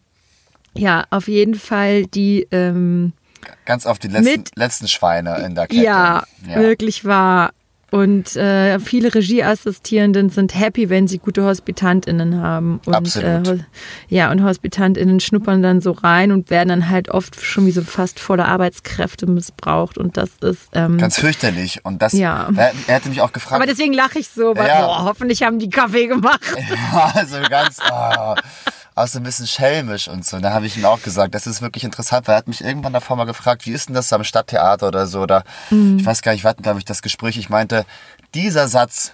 [0.73, 3.13] ja auf jeden Fall die ähm,
[3.65, 5.84] Ganz auf die letzten, Mit- letzten Schweine in der Kette.
[5.84, 7.51] Ja, wirklich wahr.
[7.91, 12.81] Und äh, viele Regieassistierenden sind happy, wenn sie gute HospitantInnen haben.
[12.86, 13.47] Und, Absolut.
[13.47, 13.58] Äh,
[14.10, 17.84] ja, und HospitantInnen schnuppern dann so rein und werden dann halt oft schon wie so
[17.84, 19.97] fast voller Arbeitskräfte missbraucht.
[19.97, 20.67] Und das ist.
[20.73, 21.86] Ähm, Ganz fürchterlich.
[21.86, 22.49] Und das, Ja.
[22.58, 23.62] er, er hätte mich auch gefragt.
[23.62, 24.86] aber deswegen lache ich so, weil Ja.
[24.86, 26.41] boah, hoffentlich haben die Kaffee gemacht.
[26.91, 28.34] Ja, also ganz, oh,
[28.95, 30.39] auch so ein bisschen schelmisch und so.
[30.39, 32.93] Da habe ich ihm auch gesagt, das ist wirklich interessant, weil er hat mich irgendwann
[32.93, 35.43] davor mal gefragt, wie ist denn das am Stadttheater oder so, oder
[35.97, 37.86] ich weiß gar nicht, wir hatten, glaube ich, das Gespräch, ich meinte,
[38.34, 39.13] dieser Satz,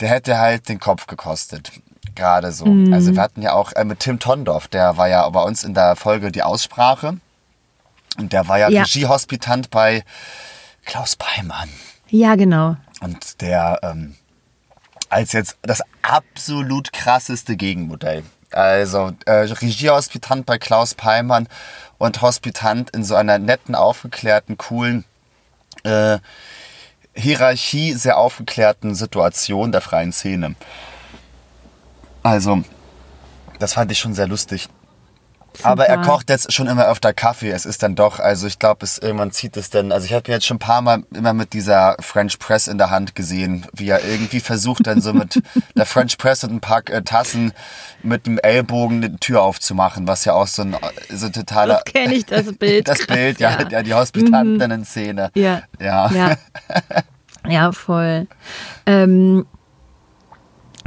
[0.00, 1.70] der hätte halt den Kopf gekostet.
[2.14, 2.64] Gerade so.
[2.92, 5.74] Also wir hatten ja auch äh, mit Tim Tondorf, der war ja bei uns in
[5.74, 7.18] der Folge die Aussprache.
[8.18, 8.82] Und der war ja, Ja.
[8.82, 10.02] Regiehospitant bei
[10.84, 11.68] Klaus Peimann.
[12.08, 12.76] Ja, genau.
[13.00, 14.16] Und der ähm,
[15.08, 18.24] als jetzt das absolut krasseste Gegenmodell.
[18.50, 21.48] Also äh, Regiehospitant bei Klaus Peimann
[21.98, 25.04] und Hospitant in so einer netten, aufgeklärten, coolen,
[25.84, 26.18] äh,
[27.14, 30.54] Hierarchie sehr aufgeklärten Situation der freien Szene.
[32.22, 32.62] Also,
[33.58, 34.68] das fand ich schon sehr lustig.
[35.62, 37.50] Aber er kocht jetzt schon immer öfter Kaffee.
[37.50, 39.92] Es ist dann doch, also ich glaube, es irgendwann zieht es dann.
[39.92, 42.78] Also ich habe ihn jetzt schon ein paar Mal immer mit dieser French Press in
[42.78, 45.42] der Hand gesehen, wie er irgendwie versucht dann so mit
[45.76, 47.52] der French Press und ein paar äh, Tassen
[48.02, 50.76] mit dem Ellbogen eine Tür aufzumachen, was ja auch so ein
[51.10, 51.80] so totaler.
[51.84, 52.88] Das kenne ich, das Bild.
[52.98, 53.68] Das Bild, ja, Ja.
[53.68, 55.30] ja, die Hospitantinnen-Szene.
[55.34, 55.62] Ja.
[55.80, 56.10] Ja.
[56.10, 56.36] Ja,
[57.48, 58.26] ja voll.
[58.86, 59.46] Ähm,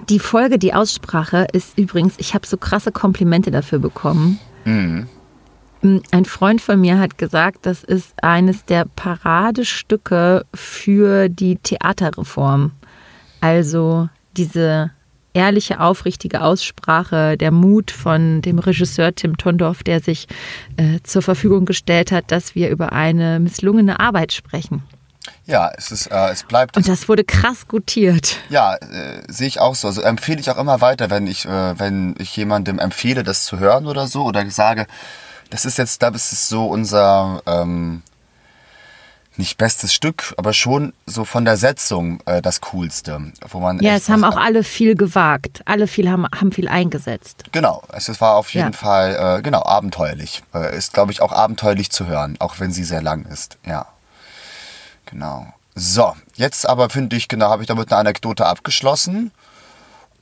[0.10, 4.40] die Folge, die Aussprache ist übrigens, ich habe so krasse Komplimente dafür bekommen.
[4.66, 5.08] Mhm.
[6.12, 12.72] Ein Freund von mir hat gesagt, das ist eines der Paradestücke für die Theaterreform.
[13.40, 14.92] Also diese
[15.34, 20.28] ehrliche, aufrichtige Aussprache, der Mut von dem Regisseur Tim Tondorf, der sich
[20.78, 24.84] äh, zur Verfügung gestellt hat, dass wir über eine misslungene Arbeit sprechen.
[25.46, 26.78] Ja, es ist, äh, es bleibt.
[26.78, 28.38] Und das wurde krass gutiert.
[28.50, 29.88] Ja, äh, sehe ich auch so.
[29.88, 33.60] Also empfehle ich auch immer weiter, wenn ich, äh, wenn ich jemandem empfehle, das zu
[33.60, 34.88] hören oder so, oder sage,
[35.50, 38.02] das ist jetzt, das ist so unser ähm,
[39.38, 43.96] nicht bestes Stück, aber schon so von der Setzung äh, das Coolste, wo man Ja,
[43.96, 45.62] es haben auch alle viel gewagt.
[45.66, 47.46] Alle viel haben, haben viel eingesetzt.
[47.52, 48.78] Genau, es es war auf jeden Ja.
[48.78, 50.44] Fall äh, genau abenteuerlich.
[50.54, 53.58] Äh, ist glaube ich auch abenteuerlich zu hören, auch wenn sie sehr lang ist.
[53.66, 53.88] Ja,
[55.12, 55.46] genau.
[55.76, 59.32] So, jetzt aber finde ich genau, habe ich damit eine Anekdote abgeschlossen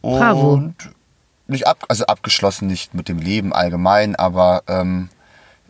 [0.01, 0.61] und Bravo.
[1.47, 5.09] nicht ab, also abgeschlossen nicht mit dem Leben allgemein, aber ähm,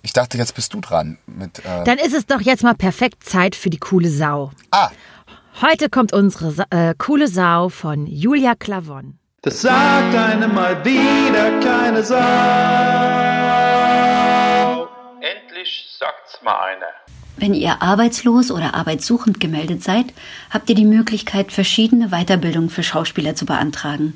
[0.01, 1.59] ich dachte, jetzt bist du dran mit.
[1.59, 4.51] Äh, Dann ist es doch jetzt mal perfekt Zeit für die coole Sau.
[4.71, 4.89] ah,
[5.61, 9.17] Heute kommt unsere Sa äh, coole Sau von Julia Clavon.
[9.41, 12.15] Das sagt einem mal wieder keine Sau.
[15.21, 16.85] Endlich sagt's mal einer.
[17.39, 20.07] Wenn ihr arbeitslos oder arbeitssuchend gemeldet seid,
[20.49, 24.13] habt ihr die Möglichkeit, verschiedene Weiterbildungen für Schauspieler zu beantragen.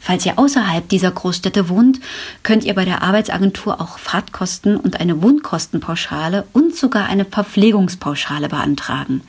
[0.01, 2.01] Falls ihr außerhalb dieser Großstädte wohnt,
[2.43, 9.21] könnt ihr bei der Arbeitsagentur auch Fahrtkosten und eine Wohnkostenpauschale und sogar eine Verpflegungspauschale beantragen.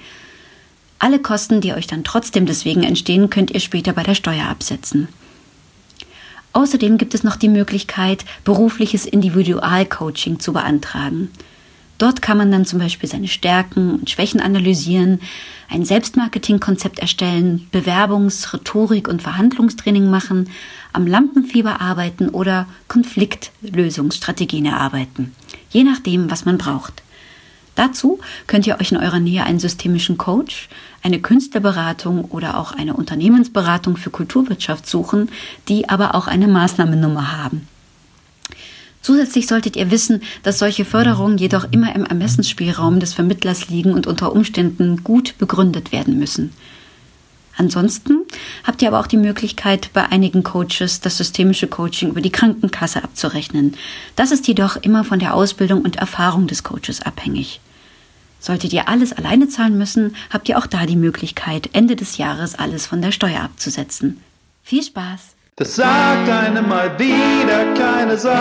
[1.03, 5.07] Alle Kosten, die euch dann trotzdem deswegen entstehen, könnt ihr später bei der Steuer absetzen.
[6.53, 11.31] Außerdem gibt es noch die Möglichkeit, berufliches Individualcoaching zu beantragen.
[11.97, 15.21] Dort kann man dann zum Beispiel seine Stärken und Schwächen analysieren,
[15.69, 20.51] ein Selbstmarketingkonzept erstellen, Bewerbungs-, Rhetorik- und Verhandlungstraining machen,
[20.93, 25.33] am Lampenfieber arbeiten oder Konfliktlösungsstrategien erarbeiten.
[25.71, 27.01] Je nachdem, was man braucht.
[27.75, 30.69] Dazu könnt ihr euch in eurer Nähe einen systemischen Coach,
[31.03, 35.29] eine Künstlerberatung oder auch eine Unternehmensberatung für Kulturwirtschaft suchen,
[35.67, 37.67] die aber auch eine Maßnahmennummer haben.
[39.01, 44.05] Zusätzlich solltet ihr wissen, dass solche Förderungen jedoch immer im Ermessensspielraum des Vermittlers liegen und
[44.05, 46.51] unter Umständen gut begründet werden müssen.
[47.57, 48.19] Ansonsten
[48.63, 53.03] habt ihr aber auch die Möglichkeit, bei einigen Coaches das systemische Coaching über die Krankenkasse
[53.03, 53.75] abzurechnen.
[54.15, 57.59] Das ist jedoch immer von der Ausbildung und Erfahrung des Coaches abhängig.
[58.41, 62.55] Solltet ihr alles alleine zahlen müssen, habt ihr auch da die Möglichkeit, Ende des Jahres
[62.55, 64.21] alles von der Steuer abzusetzen.
[64.63, 65.35] Viel Spaß!
[65.57, 68.31] Das sagt einem mal wieder keine Sau.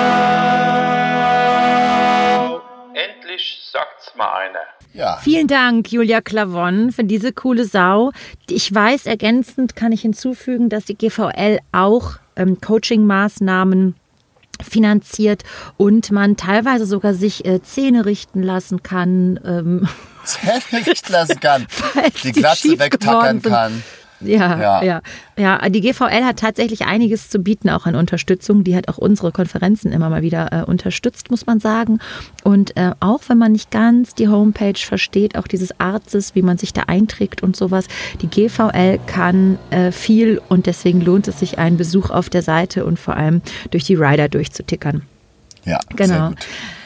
[2.95, 4.61] Endlich sagt's mal einer.
[4.95, 5.19] Ja.
[5.19, 8.11] Vielen Dank, Julia Clavon, für diese coole Sau.
[8.49, 13.97] Ich weiß, ergänzend kann ich hinzufügen, dass die GVL auch ähm, Coaching-Maßnahmen
[14.63, 15.43] finanziert
[15.77, 19.41] und man teilweise sogar sich äh, Zähne richten lassen kann.
[19.45, 19.89] Ähm,
[20.25, 21.67] Zähne richten lassen kann.
[22.23, 23.83] Die die Glatze wegtackern kann.
[24.21, 24.83] Ja, Ja.
[24.83, 25.01] ja,
[25.37, 28.65] ja, Die GVL hat tatsächlich einiges zu bieten, auch an Unterstützung.
[28.65, 31.99] Die hat auch unsere Konferenzen immer mal wieder äh, unterstützt, muss man sagen.
[32.45, 36.59] Und äh, auch wenn man nicht ganz die Homepage versteht, auch dieses Arztes, wie man
[36.59, 37.87] sich da einträgt und sowas,
[38.21, 42.85] die GVL kann äh, viel und deswegen lohnt es sich, einen Besuch auf der Seite
[42.85, 45.03] und vor allem durch die Rider durchzutickern.
[45.65, 46.29] Ja, sehr Genau.
[46.29, 46.39] gut.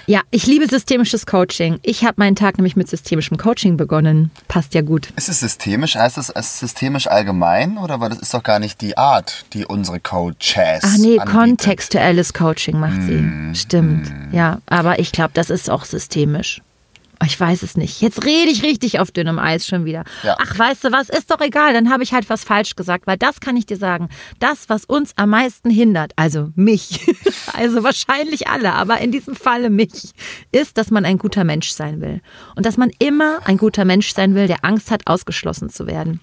[0.06, 1.78] Ja, ich liebe systemisches Coaching.
[1.82, 4.30] Ich habe meinen Tag nämlich mit systemischem Coaching begonnen.
[4.48, 5.08] Passt ja gut.
[5.16, 5.94] Ist es systemisch?
[5.96, 7.78] Heißt es es systemisch allgemein?
[7.78, 11.26] Oder weil das ist doch gar nicht die Art, die unsere Coaches Ach nee, anbietet.
[11.26, 13.12] kontextuelles Coaching macht sie.
[13.22, 14.12] Mm, Stimmt.
[14.32, 16.60] Ja, aber ich glaube, das ist auch systemisch.
[17.24, 18.00] Ich weiß es nicht.
[18.00, 20.04] Jetzt rede ich richtig auf dünnem Eis schon wieder.
[20.22, 20.36] Ja.
[20.38, 23.16] Ach, weißt du was, ist doch egal, dann habe ich halt was falsch gesagt, weil
[23.16, 24.08] das kann ich dir sagen.
[24.40, 27.06] Das, was uns am meisten hindert, also mich,
[27.52, 30.12] also wahrscheinlich alle, aber in diesem Falle mich,
[30.52, 32.20] ist, dass man ein guter Mensch sein will.
[32.56, 36.20] Und dass man immer ein guter Mensch sein will, der Angst hat, ausgeschlossen zu werden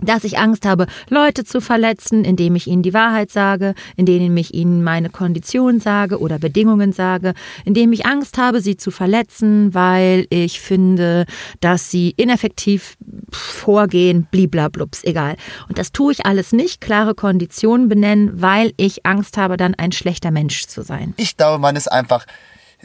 [0.00, 4.54] dass ich Angst habe, Leute zu verletzen, indem ich ihnen die Wahrheit sage, indem ich
[4.54, 10.26] ihnen meine Kondition sage oder Bedingungen sage, indem ich Angst habe, sie zu verletzen, weil
[10.30, 11.26] ich finde,
[11.60, 12.96] dass sie ineffektiv
[13.30, 15.36] vorgehen, bliblablups, egal.
[15.68, 19.92] Und das tue ich alles nicht, klare Konditionen benennen, weil ich Angst habe, dann ein
[19.92, 21.14] schlechter Mensch zu sein.
[21.16, 22.26] Ich glaube, man ist einfach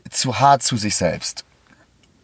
[0.10, 1.46] zu hart zu sich selbst.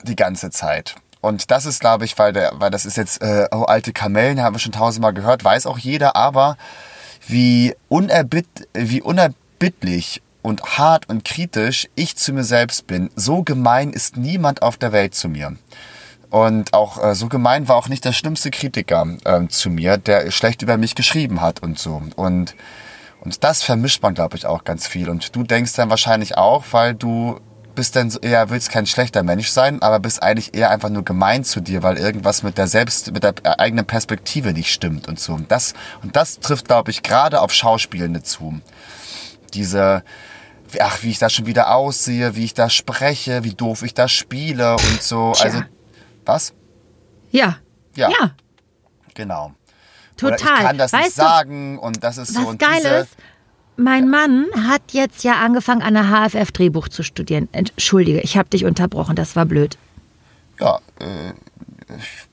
[0.03, 0.95] Die ganze Zeit.
[1.27, 4.41] Und das ist, glaube ich, weil, der, weil das ist jetzt äh, oh, alte Kamellen,
[4.41, 6.57] haben wir schon tausendmal gehört, weiß auch jeder, aber
[7.27, 13.91] wie, unerbitt, wie unerbittlich und hart und kritisch ich zu mir selbst bin, so gemein
[13.91, 15.57] ist niemand auf der Welt zu mir.
[16.29, 20.31] Und auch äh, so gemein war auch nicht der schlimmste Kritiker ähm, zu mir, der
[20.31, 22.01] schlecht über mich geschrieben hat und so.
[22.15, 22.55] Und,
[23.19, 25.09] und das vermischt man, glaube ich, auch ganz viel.
[25.09, 27.41] Und du denkst dann wahrscheinlich auch, weil du
[27.77, 31.43] bist dann eher, willst kein schlechter Mensch sein, aber bist eigentlich eher einfach nur gemein
[31.45, 35.33] zu dir, weil irgendwas mit der selbst, mit der eigenen Perspektive nicht stimmt und so.
[35.33, 38.59] Und das, und das trifft, glaube ich, gerade auf Schauspielende zu.
[39.53, 40.03] Diese,
[40.79, 44.07] ach, wie ich da schon wieder aussehe, wie ich da spreche, wie doof ich da
[44.07, 45.33] spiele und so.
[45.33, 45.45] Tja.
[45.45, 45.61] Also,
[46.25, 46.53] was?
[47.31, 47.57] Ja.
[47.95, 48.09] Ja.
[48.09, 48.31] Ja,
[49.13, 49.53] Genau.
[50.17, 50.33] total.
[50.33, 52.41] Oder ich kann das weißt nicht du, sagen und das ist so.
[52.41, 53.17] Was und geil diese, ist,
[53.77, 57.47] mein Mann hat jetzt ja angefangen, an der HFF Drehbuch zu studieren.
[57.51, 59.77] Entschuldige, ich habe dich unterbrochen, das war blöd.
[60.59, 61.33] Ja, äh,
[61.97, 62.26] ich,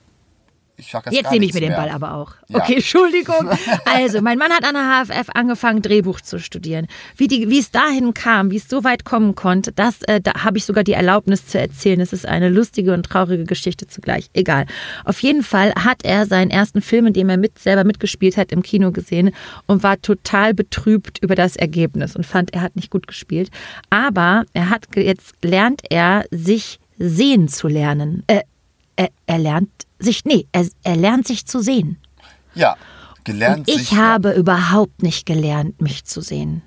[0.84, 1.78] ich sag jetzt Jetzt nehme ich mir den mehr.
[1.78, 2.32] Ball aber auch.
[2.48, 2.60] Ja.
[2.60, 3.48] Okay, Entschuldigung.
[3.84, 6.86] Also, mein Mann hat an der HFF angefangen, Drehbuch zu studieren.
[7.16, 10.44] Wie, die, wie es dahin kam, wie es so weit kommen konnte, das äh, da
[10.44, 12.00] habe ich sogar die Erlaubnis zu erzählen.
[12.00, 14.28] Es ist eine lustige und traurige Geschichte zugleich.
[14.32, 14.66] Egal.
[15.04, 18.52] Auf jeden Fall hat er seinen ersten Film, in dem er mit, selber mitgespielt hat,
[18.52, 19.30] im Kino gesehen
[19.66, 23.50] und war total betrübt über das Ergebnis und fand, er hat nicht gut gespielt.
[23.90, 28.24] Aber er hat jetzt lernt er, sich sehen zu lernen.
[28.26, 28.42] Äh,
[28.96, 29.70] er, er lernt
[30.04, 31.98] sich, nee, er, er lernt sich zu sehen.
[32.54, 32.76] Ja,
[33.24, 36.62] gelernt Und ich sich, habe überhaupt nicht gelernt, mich zu sehen.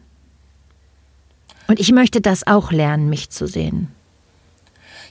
[1.68, 3.94] Und ich möchte das auch lernen, mich zu sehen.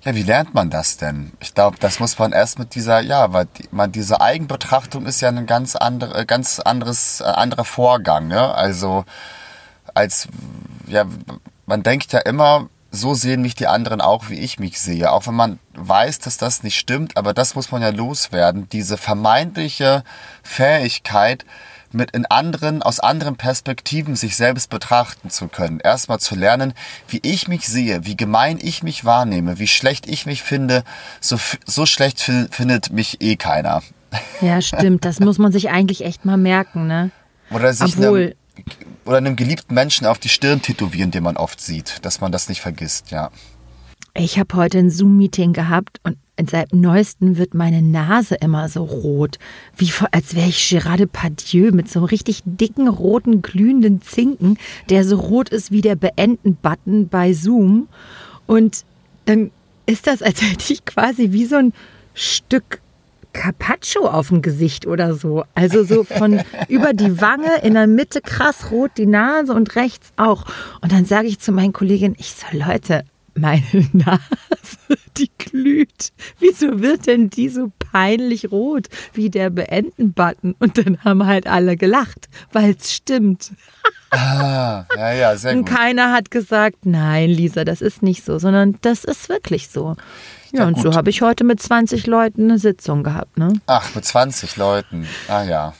[0.04, 1.32] Ja, wie lernt man das denn?
[1.40, 5.20] Ich glaube, das muss man erst mit dieser, ja, weil die, man, diese Eigenbetrachtung ist
[5.20, 8.28] ja ein ganz, andere, ganz anderes, äh, anderer Vorgang.
[8.28, 8.54] Ne?
[8.54, 9.04] Also,
[9.94, 10.28] als,
[10.86, 11.06] ja,
[11.66, 15.12] man denkt ja immer, so sehen mich die anderen auch, wie ich mich sehe.
[15.12, 18.68] Auch wenn man weiß, dass das nicht stimmt, aber das muss man ja loswerden.
[18.70, 20.02] Diese vermeintliche
[20.42, 21.44] Fähigkeit,
[21.92, 25.80] mit in anderen, aus anderen Perspektiven sich selbst betrachten zu können.
[25.80, 26.74] Erstmal zu lernen,
[27.08, 30.84] wie ich mich sehe, wie gemein ich mich wahrnehme, wie schlecht ich mich finde,
[31.20, 33.82] so, so schlecht findet mich eh keiner.
[34.40, 35.04] Ja, stimmt.
[35.04, 37.10] Das muss man sich eigentlich echt mal merken, ne?
[37.50, 38.36] Oder sich Obwohl,
[39.04, 42.48] oder einem geliebten Menschen auf die Stirn tätowieren, den man oft sieht, dass man das
[42.48, 43.30] nicht vergisst, ja.
[44.18, 46.16] Ich habe heute ein Zoom-Meeting gehabt und
[46.50, 49.38] seit neuestem wird meine Nase immer so rot,
[49.76, 55.04] wie als wäre ich Gérard Depardieu mit so einem richtig dicken roten glühenden Zinken, der
[55.04, 57.88] so rot ist wie der Beenden-Button bei Zoom.
[58.46, 58.84] Und
[59.26, 59.50] dann
[59.84, 61.72] ist das, als hätte ich quasi wie so ein
[62.14, 62.80] Stück
[63.36, 65.44] Carpaccio auf dem Gesicht oder so.
[65.54, 70.12] Also so von über die Wange, in der Mitte krass rot die Nase und rechts
[70.16, 70.46] auch.
[70.80, 73.62] Und dann sage ich zu meinen Kolleginnen, ich so, Leute, meine
[73.92, 76.12] Nase, die glüht.
[76.38, 80.54] Wieso wird denn die so peinlich rot wie der Beenden-Button?
[80.58, 83.52] Und dann haben halt alle gelacht, weil es stimmt.
[84.10, 85.58] Ah, ja, ja, sehr gut.
[85.58, 89.96] Und keiner hat gesagt, nein, Lisa, das ist nicht so, sondern das ist wirklich so.
[90.56, 90.82] Ja, und gut.
[90.82, 93.36] so habe ich heute mit 20 Leuten eine Sitzung gehabt.
[93.38, 93.52] Ne?
[93.66, 95.06] Ach, mit 20 Leuten.
[95.28, 95.74] Ah ja.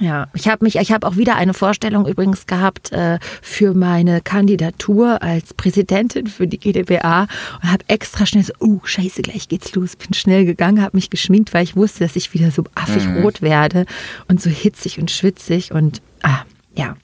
[0.00, 4.20] Ja, ich habe mich, ich habe auch wieder eine Vorstellung übrigens gehabt äh, für meine
[4.20, 7.26] Kandidatur als Präsidentin für die GdBA
[7.62, 9.96] und habe extra schnell so, oh Scheiße, gleich geht's los.
[9.96, 13.22] Bin schnell gegangen, habe mich geschminkt, weil ich wusste, dass ich wieder so affig mhm.
[13.22, 13.86] rot werde
[14.28, 16.44] und so hitzig und schwitzig und ah,
[16.74, 16.96] ja,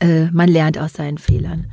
[0.00, 1.66] äh, man lernt aus seinen Fehlern.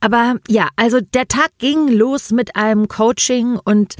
[0.00, 3.96] Aber ja, also der Tag ging los mit einem Coaching und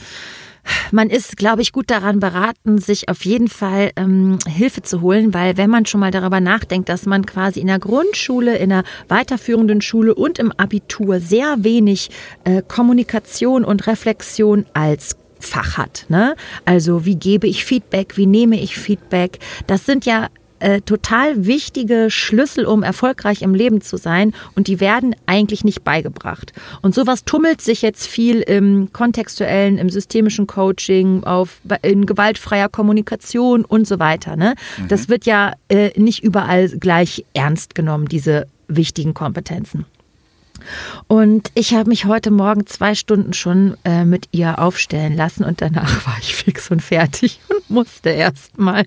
[0.90, 5.32] man ist, glaube ich, gut daran beraten, sich auf jeden Fall ähm, Hilfe zu holen,
[5.34, 8.84] weil wenn man schon mal darüber nachdenkt, dass man quasi in der Grundschule, in der
[9.08, 12.10] weiterführenden Schule und im Abitur sehr wenig
[12.44, 16.06] äh, Kommunikation und Reflexion als Fach hat.
[16.08, 16.34] Ne?
[16.64, 19.38] Also wie gebe ich Feedback, wie nehme ich Feedback?
[19.66, 20.28] Das sind ja
[20.58, 25.84] äh, total wichtige Schlüssel, um erfolgreich im Leben zu sein und die werden eigentlich nicht
[25.84, 26.52] beigebracht.
[26.82, 33.64] Und sowas tummelt sich jetzt viel im kontextuellen, im systemischen Coaching, auf, in gewaltfreier Kommunikation
[33.64, 34.36] und so weiter.
[34.36, 34.54] Ne?
[34.78, 34.88] Mhm.
[34.88, 39.86] Das wird ja äh, nicht überall gleich ernst genommen, diese wichtigen Kompetenzen.
[41.06, 45.60] Und ich habe mich heute Morgen zwei Stunden schon äh, mit ihr aufstellen lassen und
[45.60, 48.84] danach war ich fix und fertig und musste erst mal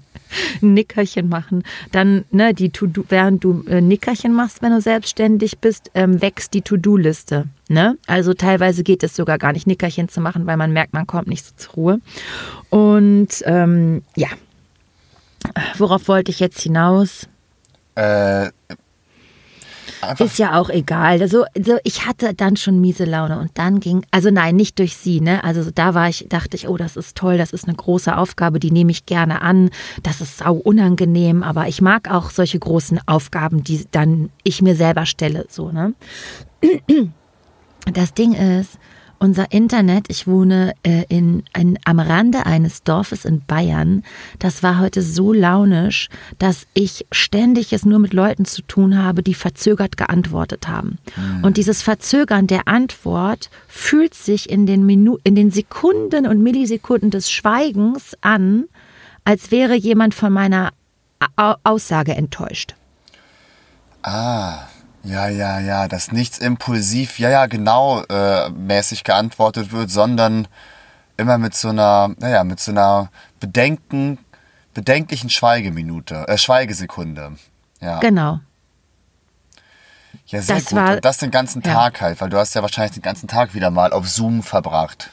[0.61, 1.63] Nickerchen machen.
[1.91, 6.53] Dann, ne, die to während du äh, Nickerchen machst, wenn du selbstständig bist, ähm, wächst
[6.53, 7.45] die To-Do-Liste.
[7.67, 7.97] Ne?
[8.07, 11.27] Also teilweise geht es sogar gar nicht, Nickerchen zu machen, weil man merkt, man kommt
[11.27, 12.01] nicht so zur Ruhe.
[12.69, 14.29] Und ähm, ja,
[15.77, 17.27] worauf wollte ich jetzt hinaus?
[17.95, 18.49] Äh,
[20.01, 21.21] Einfach ist ja auch egal.
[21.21, 24.95] Also, also ich hatte dann schon miese Laune und dann ging, also nein, nicht durch
[24.95, 25.43] sie, ne?
[25.43, 28.59] Also da war ich, dachte ich, oh, das ist toll, das ist eine große Aufgabe,
[28.59, 29.69] die nehme ich gerne an.
[30.01, 34.75] Das ist sau unangenehm, aber ich mag auch solche großen Aufgaben, die dann ich mir
[34.75, 35.93] selber stelle, so, ne?
[37.93, 38.78] Das Ding ist,
[39.19, 44.03] unser Internet, ich wohne äh, in, in, am Rande eines Dorfes in Bayern,
[44.39, 46.09] das war heute so launisch,
[46.39, 50.97] dass ich ständig es nur mit Leuten zu tun habe, die verzögert geantwortet haben.
[51.15, 51.43] Mhm.
[51.43, 57.11] Und dieses Verzögern der Antwort fühlt sich in den, Minu in den Sekunden und Millisekunden
[57.11, 58.65] des Schweigens an,
[59.25, 60.71] als wäre jemand von meiner
[61.35, 62.75] A Aussage enttäuscht.
[64.03, 64.69] Ah.
[65.03, 70.47] Ja, ja, ja, dass nichts impulsiv, ja, ja, genau äh, mäßig geantwortet wird, sondern
[71.17, 74.17] immer mit so einer, naja, mit so einer bedenken,
[74.73, 77.33] bedenklichen Schweigeminute, äh, Schweigesekunde.
[77.79, 77.99] Ja.
[77.99, 78.39] Genau.
[80.27, 80.77] Ja, sehr das gut.
[80.77, 82.01] War, Und das den ganzen Tag ja.
[82.01, 85.11] halt, weil du hast ja wahrscheinlich den ganzen Tag wieder mal auf Zoom verbracht.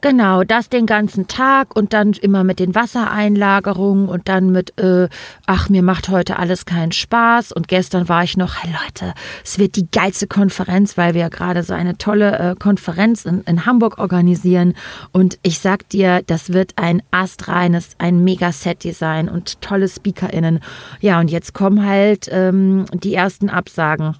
[0.00, 5.08] Genau, das den ganzen Tag und dann immer mit den Wassereinlagerungen und dann mit, äh,
[5.46, 7.52] ach, mir macht heute alles keinen Spaß.
[7.52, 9.14] Und gestern war ich noch, hey Leute,
[9.44, 13.42] es wird die geilste Konferenz, weil wir ja gerade so eine tolle äh, Konferenz in,
[13.42, 14.74] in Hamburg organisieren.
[15.12, 20.60] Und ich sag dir, das wird ein astreines, ein Mega-Set-Design und tolle SpeakerInnen.
[21.00, 24.16] Ja, und jetzt kommen halt ähm, die ersten Absagen.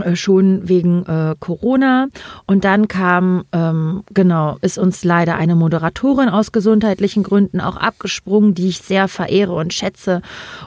[0.00, 2.08] Äh, schon wegen äh, Corona.
[2.46, 8.54] Und dann kam, ähm, genau, ist uns leider eine Moderatorin aus gesundheitlichen Gründen auch abgesprungen,
[8.54, 10.22] die ich sehr verehre und schätze.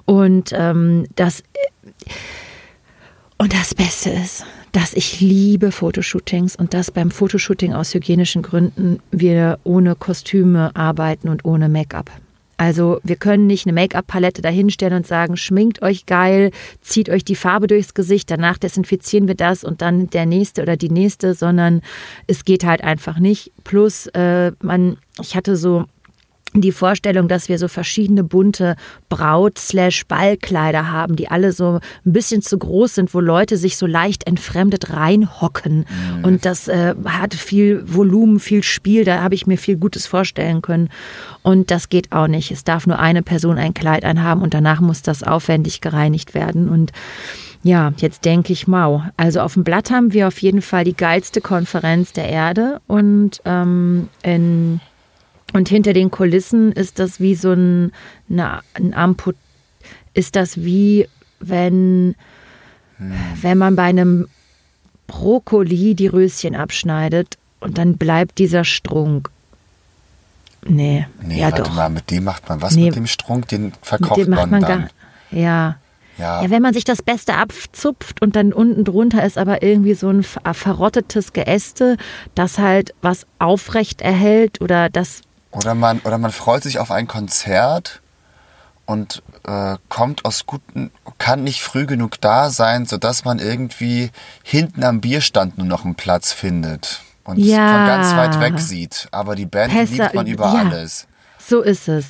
[0.06, 1.44] Und ähm, das.
[3.38, 9.00] Und das Beste ist, dass ich liebe Fotoshootings und dass beim Fotoshooting aus hygienischen Gründen
[9.12, 12.10] wir ohne Kostüme arbeiten und ohne Make-up.
[12.58, 16.52] Also wir können nicht eine Make-up-Palette dahinstellen und sagen, schminkt euch geil,
[16.82, 20.78] zieht euch die Farbe durchs Gesicht, danach desinfizieren wir das und dann der nächste oder
[20.78, 21.82] die nächste, sondern
[22.28, 23.52] es geht halt einfach nicht.
[23.64, 25.86] Plus, äh, man, ich hatte so
[26.62, 28.76] die Vorstellung, dass wir so verschiedene bunte
[29.10, 34.28] Braut-Ballkleider haben, die alle so ein bisschen zu groß sind, wo Leute sich so leicht
[34.28, 35.86] entfremdet reinhocken.
[36.18, 36.24] Mhm.
[36.24, 40.62] Und das äh, hat viel Volumen, viel Spiel, da habe ich mir viel Gutes vorstellen
[40.62, 40.90] können.
[41.44, 42.52] Und das geht auch nicht.
[42.52, 46.70] Es darf nur eine Person ein Kleid einhaben und danach muss das aufwendig gereinigt werden.
[46.70, 46.92] Und
[47.66, 49.04] ja, jetzt denke ich, mau.
[49.18, 53.42] Also auf dem Blatt haben wir auf jeden Fall die geilste Konferenz der Erde und
[53.44, 54.82] ähm, in
[55.54, 57.92] und hinter den Kulissen ist das wie so ein,
[58.30, 59.36] eine, ein Amput,
[60.14, 61.08] ist das wie
[61.40, 62.16] wenn,
[62.98, 63.14] hm.
[63.42, 64.28] wenn man bei einem
[65.08, 69.30] Brokkoli die Röschen abschneidet und dann bleibt dieser Strunk.
[70.68, 71.74] Nee, nee ja warte doch.
[71.74, 73.48] mal, mit dem macht man was nee, mit dem Strunk?
[73.50, 74.80] Den verkauft mit dem macht man, man dann.
[75.32, 75.76] Gar, ja.
[76.18, 76.44] Ja.
[76.44, 80.08] ja, wenn man sich das Beste abzupft und dann unten drunter ist aber irgendwie so
[80.08, 81.98] ein verrottetes Geäste,
[82.36, 85.22] das halt was aufrecht erhält oder das
[85.56, 88.02] oder man, oder man freut sich auf ein Konzert
[88.86, 94.12] und äh, kommt aus guten, kann nicht früh genug da sein, sodass man irgendwie
[94.44, 97.74] hinten am Bierstand nur noch einen Platz findet und ja.
[97.74, 99.08] von ganz weit weg sieht.
[99.12, 100.60] Aber die Band Pessa liebt man über ja.
[100.60, 101.08] alles.
[101.40, 102.06] So ist es.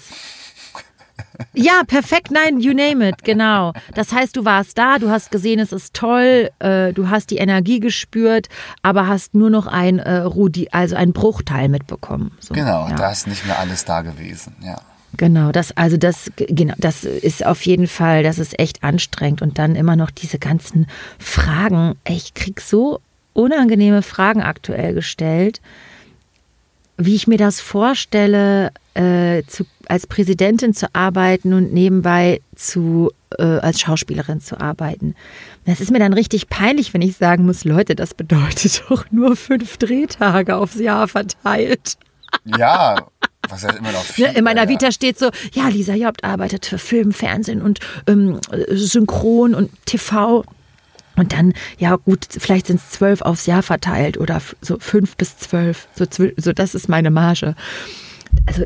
[1.53, 3.74] Ja, perfekt, nein, you name it, genau.
[3.93, 7.38] Das heißt, du warst da, du hast gesehen, es ist toll, äh, du hast die
[7.38, 8.47] Energie gespürt,
[8.82, 12.32] aber hast nur noch ein äh, Rudi, also ein Bruchteil mitbekommen.
[12.39, 12.95] So, genau, ja.
[12.95, 14.78] da ist nicht mehr alles da gewesen, ja.
[15.18, 19.41] Genau, das, also das, genau, das ist auf jeden Fall, das ist echt anstrengend.
[19.41, 20.88] Und dann immer noch diese ganzen
[21.20, 21.95] Fragen.
[22.05, 22.99] Ich krieg so
[23.34, 25.61] unangenehme Fragen aktuell gestellt,
[26.97, 33.43] wie ich mir das vorstelle, äh, zu, als Präsidentin zu arbeiten und nebenbei zu, äh,
[33.43, 35.16] als Schauspielerin zu arbeiten.
[35.66, 39.36] Das ist mir dann richtig peinlich, wenn ich sagen muss, Leute, das bedeutet doch nur
[39.36, 41.98] fünf Drehtage aufs Jahr verteilt.
[42.46, 43.08] Ja,
[43.50, 46.78] was ja immer noch viel, In meiner Vita steht so, ja, Lisa Jobt arbeitet für
[46.78, 48.39] Film, Fernsehen und ähm,
[48.70, 50.43] Synchron und TV.
[51.16, 55.38] Und dann, ja gut, vielleicht sind es zwölf aufs Jahr verteilt oder so fünf bis
[55.38, 55.88] zwölf.
[55.96, 56.06] So,
[56.38, 57.56] so das ist meine Marge.
[58.46, 58.64] Also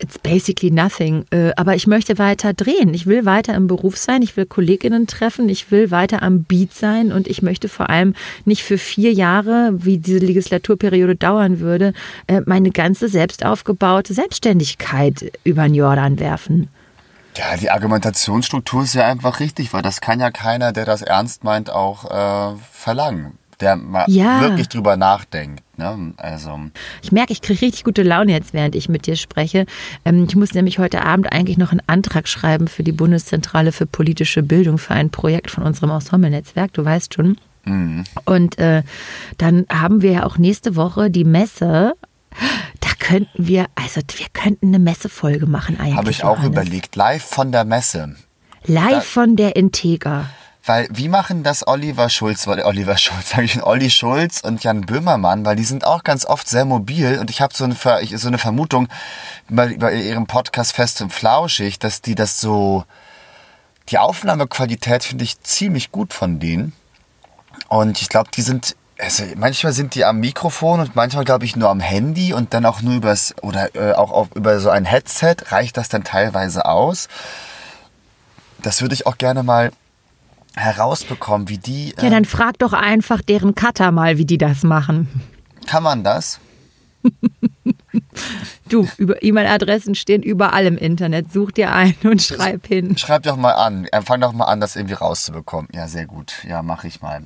[0.00, 1.24] it's basically nothing.
[1.30, 2.94] Äh, aber ich möchte weiter drehen.
[2.94, 4.22] Ich will weiter im Beruf sein.
[4.22, 5.48] Ich will Kolleginnen treffen.
[5.48, 7.12] Ich will weiter am Beat sein.
[7.12, 11.92] Und ich möchte vor allem nicht für vier Jahre, wie diese Legislaturperiode dauern würde,
[12.26, 16.68] äh, meine ganze selbst aufgebaute Selbstständigkeit über den Jordan werfen.
[17.36, 21.44] Ja, die Argumentationsstruktur ist ja einfach richtig, weil das kann ja keiner, der das ernst
[21.44, 24.40] meint, auch äh, verlangen der mal ja.
[24.40, 25.62] wirklich drüber nachdenkt.
[25.76, 26.14] Ne?
[26.16, 26.58] Also.
[27.02, 29.66] Ich merke, ich kriege richtig gute Laune jetzt, während ich mit dir spreche.
[30.04, 33.86] Ähm, ich muss nämlich heute Abend eigentlich noch einen Antrag schreiben für die Bundeszentrale für
[33.86, 37.36] politische Bildung für ein Projekt von unserem Ensemble-Netzwerk, du weißt schon.
[37.64, 38.04] Mhm.
[38.24, 38.82] Und äh,
[39.38, 41.94] dann haben wir ja auch nächste Woche die Messe
[42.80, 45.96] da könnten wir, also wir könnten eine Messefolge machen eigentlich.
[45.96, 46.46] Habe ich auch Johannes.
[46.46, 48.16] überlegt, live von der Messe.
[48.64, 50.26] Live da, von der Integra.
[50.64, 54.82] Weil, wie machen das Oliver Schulz, weil Oliver Schulz, sage ich, Olli Schulz und Jan
[54.82, 58.28] Böhmermann, weil die sind auch ganz oft sehr mobil und ich habe so eine, so
[58.28, 58.88] eine Vermutung
[59.48, 62.84] bei, bei ihrem Podcast Fest und Flauschig, dass die das so,
[63.88, 66.74] die Aufnahmequalität finde ich ziemlich gut von denen.
[67.68, 71.56] Und ich glaube, die sind, also manchmal sind die am Mikrofon und manchmal glaube ich
[71.56, 74.84] nur am Handy und dann auch nur übers, oder äh, auch auf, über so ein
[74.84, 77.08] Headset reicht das dann teilweise aus.
[78.62, 79.72] Das würde ich auch gerne mal
[80.60, 81.94] herausbekommen, wie die.
[82.00, 85.08] Ja, dann frag doch einfach deren Cutter mal, wie die das machen.
[85.66, 86.40] Kann man das?
[88.68, 91.32] Du, über E-Mail-Adressen stehen überall im Internet.
[91.32, 92.96] Such dir einen und schreib hin.
[92.96, 93.86] Schreib doch mal an.
[94.04, 95.68] Fang doch mal an, das irgendwie rauszubekommen.
[95.74, 96.34] Ja, sehr gut.
[96.48, 97.22] Ja, mache ich mal.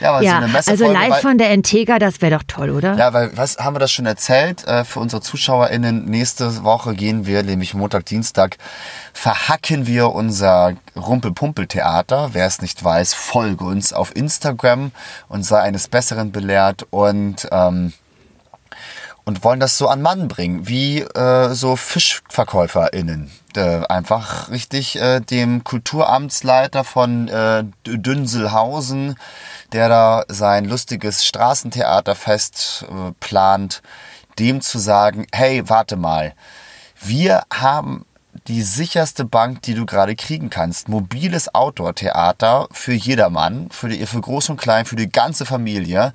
[0.00, 2.96] Ja, ja so also live weil, von der Entega, das wäre doch toll, oder?
[2.96, 4.64] Ja, weil, was haben wir das schon erzählt?
[4.66, 8.56] Äh, für unsere ZuschauerInnen, nächste Woche gehen wir, nämlich Montag, Dienstag,
[9.12, 12.30] verhacken wir unser Rumpel-Pumpel-Theater.
[12.32, 14.92] Wer es nicht weiß, folge uns auf Instagram
[15.28, 17.92] und sei eines Besseren belehrt und ähm,
[19.26, 23.30] und wollen das so an Mann bringen, wie äh, so FischverkäuferInnen.
[23.56, 29.16] Äh, einfach richtig äh, dem Kulturamtsleiter von äh, Dünselhausen,
[29.72, 33.82] der da sein lustiges Straßentheaterfest äh, plant,
[34.38, 36.32] dem zu sagen, hey, warte mal,
[37.02, 38.06] wir haben
[38.46, 40.88] die sicherste Bank, die du gerade kriegen kannst.
[40.88, 46.12] Mobiles Outdoor-Theater für jedermann, für, die, für groß und klein, für die ganze Familie.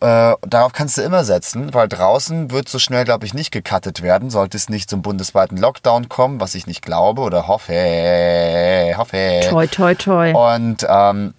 [0.00, 4.02] Äh, darauf kannst du immer setzen, weil draußen wird so schnell, glaube ich, nicht gecuttet
[4.02, 8.94] werden, sollte es nicht zum bundesweiten Lockdown kommen, was ich nicht glaube oder hoffe.
[8.96, 9.40] hoffe.
[9.48, 10.32] Toi, toi, toi.
[10.32, 11.34] Und ähm,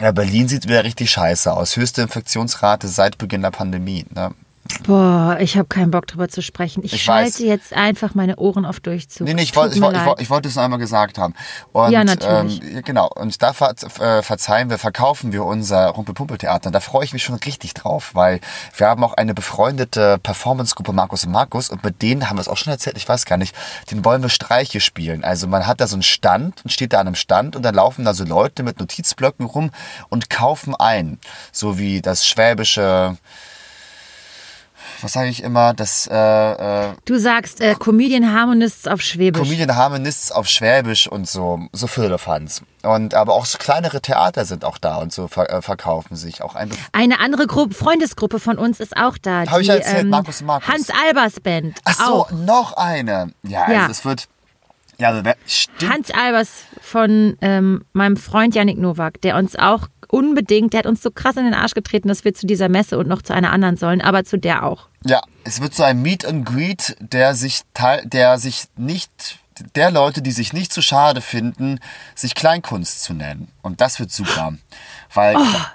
[0.00, 1.76] ja, Berlin sieht wieder richtig scheiße aus.
[1.76, 4.06] Höchste Infektionsrate seit Beginn der Pandemie.
[4.14, 4.30] Ne?
[4.84, 6.84] Boah, ich habe keinen Bock drüber zu sprechen.
[6.84, 7.38] Ich, Ich schalte weiß.
[7.40, 9.26] jetzt einfach meine Ohren auf Durchzug.
[9.26, 10.06] Nee, nee, ich wollt, ich, leid.
[10.06, 11.34] wollt, ich wollte es nur einmal gesagt haben.
[11.72, 12.62] Und, Ja, natürlich.
[12.62, 13.08] Ähm, genau.
[13.14, 16.68] Und da ver äh, verzeihen wir, verkaufen wir unser Rumpelpumpeltheater.
[16.68, 18.40] Und da freue ich mich schon richtig drauf, weil
[18.76, 22.48] wir haben auch eine befreundete Performancegruppe Markus und Markus und mit denen haben wir es
[22.48, 23.54] auch schon erzählt, ich weiß gar nicht,
[23.90, 25.24] den wollen wir Streiche spielen.
[25.24, 27.74] Also man hat da so einen Stand und steht da an einem Stand und dann
[27.74, 29.70] laufen da so Leute mit Notizblöcken rum
[30.08, 31.18] und kaufen ein.
[31.52, 33.16] So wie das schwäbische,
[35.02, 39.42] was sage ich immer, das äh, äh, Du sagst äh, Comedian Harmonists auf Schwäbisch.
[39.42, 42.62] Comedian Harmonists auf Schwäbisch und so, so Firlefanz.
[42.82, 46.42] Und aber auch so kleinere Theater sind auch da und so ver äh, verkaufen sich.
[46.42, 49.44] Auch ein Bef Eine andere Gruppe, Freundesgruppe von uns ist auch da.
[49.46, 50.68] Hab ich ja erzählt, Markus und Markus.
[50.68, 51.78] Hans Albers Band.
[51.84, 52.30] Ach so, Auch.
[52.32, 53.32] noch eine.
[53.42, 53.80] Ja, Ja.
[53.80, 54.28] Also es wird.
[54.98, 55.92] Ja, also stimmt.
[55.92, 61.02] Hans Albers von ähm, meinem Freund Yannick Nowak, der uns auch unbedingt, der hat uns
[61.02, 63.52] so krass in den Arsch getreten, dass wir zu dieser Messe und noch zu einer
[63.52, 64.87] anderen sollen, aber zu der auch.
[65.04, 69.38] Ja, es wird so ein Meet and Greet, der sich teil, der sich nicht,
[69.74, 71.78] der Leute, die sich nicht zu schade finden,
[72.14, 73.50] sich Kleinkunst zu nennen.
[73.62, 74.54] Und das wird super.
[75.14, 75.40] Weil Oh.
[75.40, 75.66] Kle-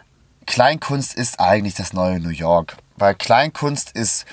[0.45, 2.75] Kleinkunst ist eigentlich das neue New York.
[2.97, 4.25] Weil Kleinkunst ist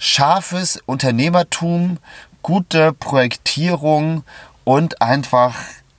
[0.00, 1.98] scharfes Unternehmertum,
[2.42, 4.24] gute Projektierung
[4.64, 5.54] und einfach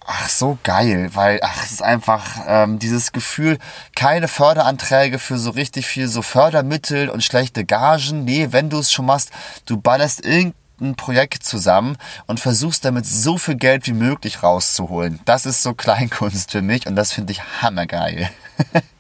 [0.06, 3.58] Ach, so geil, weil, ach, es ist einfach ähm, dieses Gefühl,
[3.96, 8.26] keine Förderanträge für so richtig viel so Fördermittel und schlechte Gagen.
[8.26, 9.32] Nee, wenn du es schon machst,
[9.66, 11.98] du ballerst irgendein Projekt zusammen
[12.28, 15.22] und versuchst damit so viel Geld wie möglich rauszuholen.
[15.24, 18.30] Das ist so Kleinkunst für mich und das finde ich hammergeil.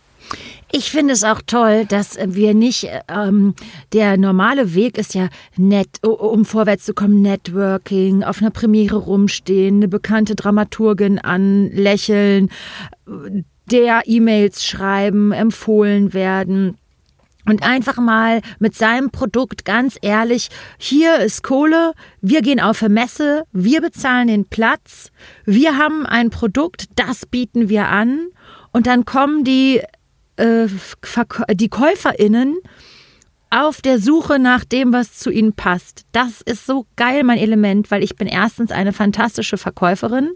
[0.76, 3.54] Ich finde es auch toll, dass wir nicht, ähm,
[3.94, 9.76] der normale Weg ist ja nett, um vorwärts zu kommen, Networking, auf einer Premiere rumstehen,
[9.76, 12.50] eine bekannte Dramaturgin anlächeln,
[13.70, 16.80] der E-Mails schreiben, empfohlen werden.
[17.46, 20.50] Und einfach mal mit seinem Produkt ganz ehrlich,
[20.80, 25.12] hier ist Kohle, wir gehen auf eine Messe, wir bezahlen den Platz,
[25.46, 28.30] wir haben ein Produkt, das bieten wir an
[28.72, 29.82] und dann kommen die,
[30.38, 30.68] äh,
[31.54, 32.58] die KäuferInnen
[33.54, 36.06] auf der Suche nach dem, was zu ihnen passt.
[36.12, 40.32] Das ist so geil, mein Element, weil ich bin erstens eine fantastische Verkäuferin,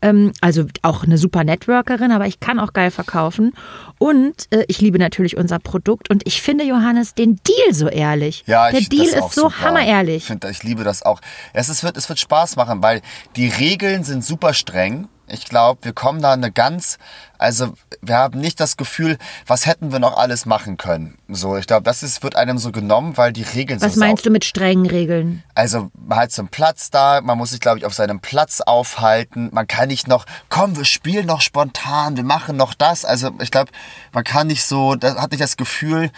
[0.00, 3.52] ähm, also auch eine super Networkerin, aber ich kann auch geil verkaufen.
[3.98, 8.44] Und äh, ich liebe natürlich unser Produkt und ich finde, Johannes, den Deal so ehrlich.
[8.46, 9.60] Ja, der ich, Deal das ist so super.
[9.60, 10.16] hammerehrlich.
[10.16, 11.20] Ich, finde, ich liebe das auch.
[11.52, 13.02] Es, ist, wird, es wird Spaß machen, weil
[13.36, 15.08] die Regeln sind super streng.
[15.28, 16.98] Ich glaube, wir kommen da eine ganz,
[17.42, 21.18] also wir haben nicht das Gefühl, was hätten wir noch alles machen können.
[21.28, 24.24] So, ich glaube, das ist, wird einem so genommen, weil die Regeln Was so meinst
[24.24, 25.42] du mit strengen Regeln?
[25.54, 28.60] also man hat so einen Platz da, man muss sich, glaube ich, auf seinem Platz
[28.60, 29.50] aufhalten.
[29.52, 33.04] Man kann nicht noch, komm, wir spielen noch spontan, wir machen noch das.
[33.04, 33.70] Also ich glaube,
[34.12, 36.10] man kann nicht so, da hat nicht das Gefühl,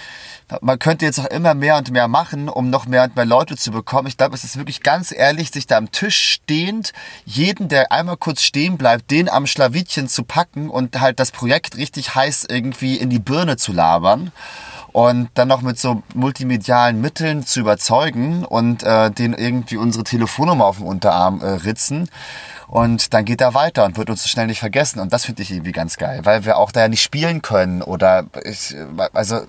[0.60, 3.56] man könnte jetzt auch immer mehr und mehr machen, um noch mehr und mehr Leute
[3.56, 4.06] zu bekommen.
[4.08, 6.92] Ich glaube, es ist wirklich ganz ehrlich, sich da am Tisch stehend,
[7.24, 11.76] jeden, der einmal kurz stehen bleibt, den am Schlawittchen zu packen und halt das Projekt
[11.76, 14.32] richtig heiß irgendwie in die Birne zu labern
[14.94, 20.66] und dann noch mit so multimedialen Mitteln zu überzeugen und äh, den irgendwie unsere Telefonnummer
[20.66, 22.08] auf dem Unterarm äh, ritzen.
[22.68, 25.00] Und dann geht er weiter und wird uns so schnell nicht vergessen.
[25.00, 27.82] Und das finde ich irgendwie ganz geil, weil wir auch da ja nicht spielen können.
[27.82, 28.76] Oder ich,
[29.12, 29.40] also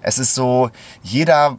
[0.00, 0.70] es ist so,
[1.02, 1.58] jeder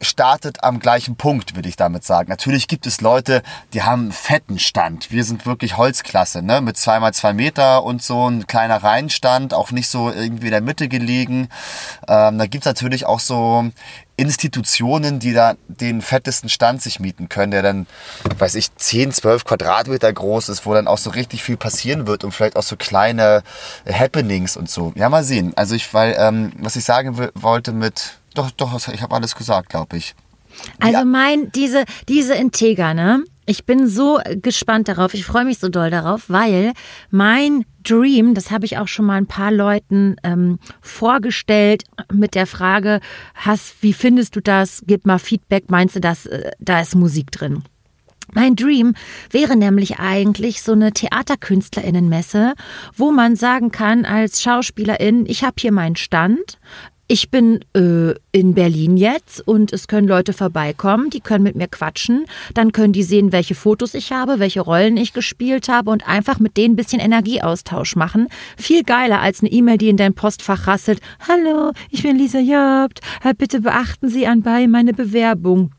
[0.00, 2.28] startet am gleichen Punkt, würde ich damit sagen.
[2.28, 3.42] Natürlich gibt es Leute,
[3.72, 5.10] die haben einen fetten Stand.
[5.10, 6.60] Wir sind wirklich Holzklasse, ne?
[6.60, 10.60] Mit zweimal zwei Meter und so ein kleiner Reihenstand, auch nicht so irgendwie in der
[10.60, 11.48] Mitte gelegen.
[12.08, 13.70] Ähm, da gibt es natürlich auch so
[14.16, 17.86] Institutionen, die da den fettesten Stand sich mieten können, der dann,
[18.38, 22.24] weiß ich, 10, 12 Quadratmeter groß ist, wo dann auch so richtig viel passieren wird
[22.24, 23.42] und vielleicht auch so kleine
[23.90, 24.92] Happenings und so.
[24.94, 25.52] Ja, mal sehen.
[25.56, 29.70] Also ich, weil, ähm, was ich sagen wollte mit, doch, doch, ich habe alles gesagt,
[29.70, 30.14] glaube ich.
[30.80, 33.24] Also mein, diese, diese Integra, ne?
[33.48, 35.14] Ich bin so gespannt darauf.
[35.14, 36.72] Ich freue mich so doll darauf, weil
[37.10, 42.46] mein Dream, das habe ich auch schon mal ein paar Leuten ähm, vorgestellt mit der
[42.46, 43.00] Frage,
[43.34, 44.82] hast, wie findest du das?
[44.86, 45.70] Gib mal Feedback.
[45.70, 47.62] Meinst du, dass äh, da ist Musik drin?
[48.32, 48.94] Mein Dream
[49.30, 52.54] wäre nämlich eigentlich so eine Theaterkünstlerinnenmesse,
[52.96, 56.58] wo man sagen kann als Schauspielerin, ich habe hier meinen Stand.
[57.08, 61.68] Ich bin äh, in Berlin jetzt und es können Leute vorbeikommen, die können mit mir
[61.68, 62.26] quatschen.
[62.52, 66.40] Dann können die sehen, welche Fotos ich habe, welche Rollen ich gespielt habe und einfach
[66.40, 68.26] mit denen ein bisschen Energieaustausch machen.
[68.56, 71.00] Viel geiler als eine E-Mail, die in dein Postfach rasselt.
[71.28, 73.00] Hallo, ich bin Lisa Jobt.
[73.22, 75.70] Äh, Bitte beachten Sie anbei meine Bewerbung.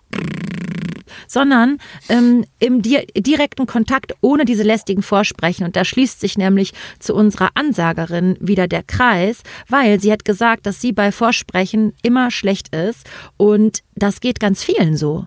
[1.27, 1.77] Sondern
[2.09, 5.65] ähm, im di direkten Kontakt ohne diese lästigen Vorsprechen.
[5.65, 10.65] Und da schließt sich nämlich zu unserer Ansagerin wieder der Kreis, weil sie hat gesagt,
[10.65, 15.25] dass sie bei Vorsprechen immer schlecht ist und das geht ganz vielen so.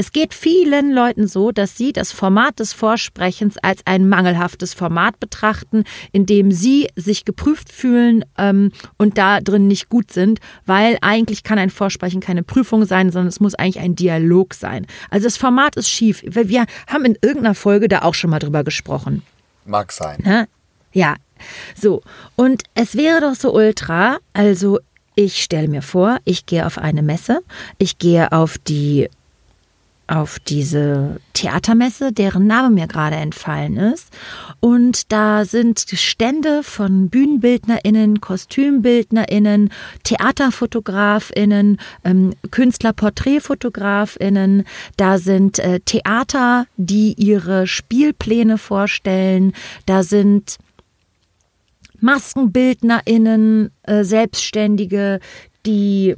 [0.00, 5.20] Es geht vielen Leuten so, dass sie das Format des Vorsprechens als ein mangelhaftes Format
[5.20, 10.96] betrachten, in dem sie sich geprüft fühlen ähm, und da drin nicht gut sind, weil
[11.02, 14.86] eigentlich kann ein Vorsprechen keine Prüfung sein, sondern es muss eigentlich ein Dialog sein.
[15.10, 16.22] Also das Format ist schief.
[16.24, 19.22] Wir haben in irgendeiner Folge da auch schon mal drüber gesprochen.
[19.66, 20.16] Mag sein.
[20.24, 20.48] Ne?
[20.94, 21.16] Ja,
[21.74, 22.00] so.
[22.36, 24.78] Und es wäre doch so ultra, also
[25.14, 27.42] ich stelle mir vor, ich gehe auf eine Messe,
[27.76, 29.10] ich gehe auf die
[30.10, 34.08] auf diese Theatermesse, deren Name mir gerade entfallen ist.
[34.58, 39.70] Und da sind Stände von BühnenbildnerInnen, KostümbildnerInnen,
[40.02, 44.64] TheaterfotografInnen, ähm, KünstlerporträtfotografInnen.
[44.96, 49.52] Da sind äh, Theater, die ihre Spielpläne vorstellen.
[49.86, 50.58] Da sind
[52.00, 55.20] MaskenbildnerInnen, äh, Selbstständige,
[55.66, 56.16] die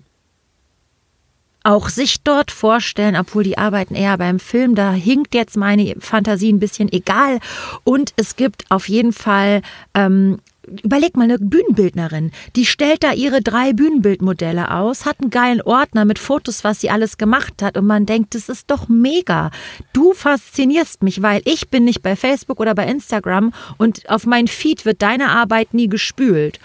[1.64, 4.74] auch sich dort vorstellen, obwohl die arbeiten eher beim Film.
[4.74, 7.38] Da hinkt jetzt meine Fantasie ein bisschen egal.
[7.84, 9.62] Und es gibt auf jeden Fall
[9.94, 15.60] ähm, Überleg mal, eine Bühnenbildnerin, die stellt da ihre drei Bühnenbildmodelle aus, hat einen geilen
[15.60, 19.50] Ordner mit Fotos, was sie alles gemacht hat und man denkt, das ist doch mega.
[19.92, 24.46] Du faszinierst mich, weil ich bin nicht bei Facebook oder bei Instagram und auf mein
[24.46, 26.60] Feed wird deine Arbeit nie gespült,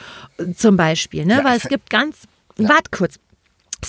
[0.56, 1.40] zum Beispiel, ne?
[1.44, 2.18] Weil es gibt ganz,
[2.60, 2.70] ja.
[2.70, 3.16] wart kurz,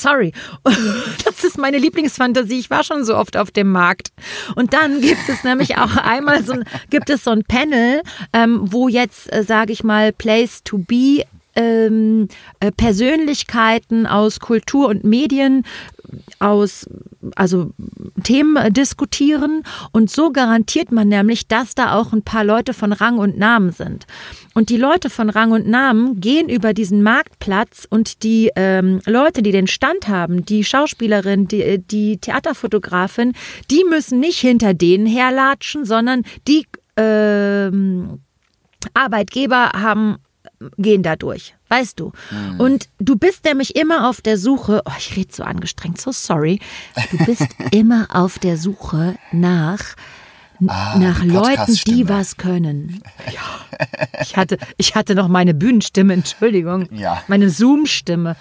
[0.00, 0.32] Sorry,
[1.24, 2.58] das ist meine Lieblingsfantasie.
[2.58, 4.10] Ich war schon so oft auf dem Markt.
[4.54, 8.60] Und dann gibt es nämlich auch einmal so ein, gibt es so ein Panel, ähm,
[8.62, 11.24] wo jetzt, äh, sage ich mal, Place to Be
[11.58, 12.28] ähm,
[12.60, 15.64] äh, Persönlichkeiten aus Kultur und Medien
[16.38, 16.86] aus
[17.34, 17.72] also
[18.22, 22.92] Themen äh, diskutieren und so garantiert man nämlich, dass da auch ein paar Leute von
[22.92, 24.06] Rang und Namen sind.
[24.54, 29.42] Und die Leute von Rang und Namen gehen über diesen Marktplatz und die ähm, Leute,
[29.42, 33.34] die den Stand haben, die Schauspielerin, die, äh, die Theaterfotografin,
[33.70, 38.20] die müssen nicht hinter denen herlatschen, sondern die ähm,
[38.94, 40.18] Arbeitgeber haben
[40.76, 42.12] gehen da durch, weißt du.
[42.30, 42.60] Mhm.
[42.60, 46.60] Und du bist nämlich immer auf der Suche, oh, ich rede so angestrengt, so sorry.
[47.10, 49.94] Du bist immer auf der Suche nach
[50.66, 53.02] ah, nach Leuten, die was können.
[53.32, 53.40] Ja.
[54.20, 56.88] Ich hatte ich hatte noch meine Bühnenstimme, Entschuldigung.
[56.92, 57.22] Ja.
[57.28, 58.36] Meine Zoom-Stimme.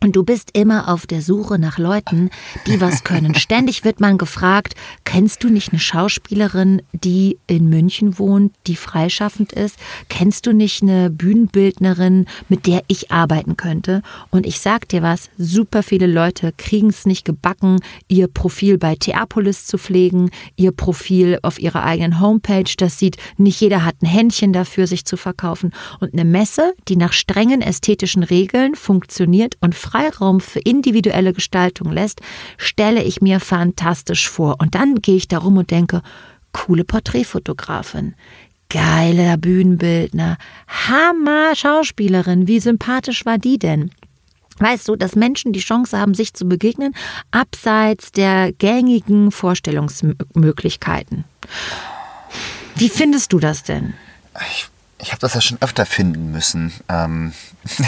[0.00, 2.30] Und du bist immer auf der Suche nach Leuten,
[2.66, 3.34] die was können.
[3.34, 4.74] Ständig wird man gefragt,
[5.04, 9.76] kennst du nicht eine Schauspielerin, die in München wohnt, die freischaffend ist?
[10.08, 14.02] Kennst du nicht eine Bühnenbildnerin, mit der ich arbeiten könnte?
[14.30, 18.94] Und ich sag dir was, super viele Leute kriegen es nicht gebacken, ihr Profil bei
[18.94, 22.70] Theapolis zu pflegen, ihr Profil auf ihrer eigenen Homepage.
[22.76, 25.72] Das sieht, nicht jeder hat ein Händchen dafür, sich zu verkaufen.
[25.98, 32.20] Und eine Messe, die nach strengen ästhetischen Regeln funktioniert und Freiraum für individuelle Gestaltung lässt,
[32.56, 34.56] stelle ich mir fantastisch vor.
[34.58, 36.02] Und dann gehe ich da rum und denke,
[36.52, 38.14] coole Porträtfotografin,
[38.68, 40.36] geiler Bühnenbildner,
[40.66, 43.90] Hammer Schauspielerin, wie sympathisch war die denn?
[44.58, 46.94] Weißt du, dass Menschen die Chance haben, sich zu begegnen,
[47.30, 51.24] abseits der gängigen Vorstellungsmöglichkeiten.
[52.74, 53.94] Wie findest du das denn?
[54.50, 54.66] Ich,
[55.00, 56.72] ich habe das ja schon öfter finden müssen.
[56.88, 57.32] Ähm.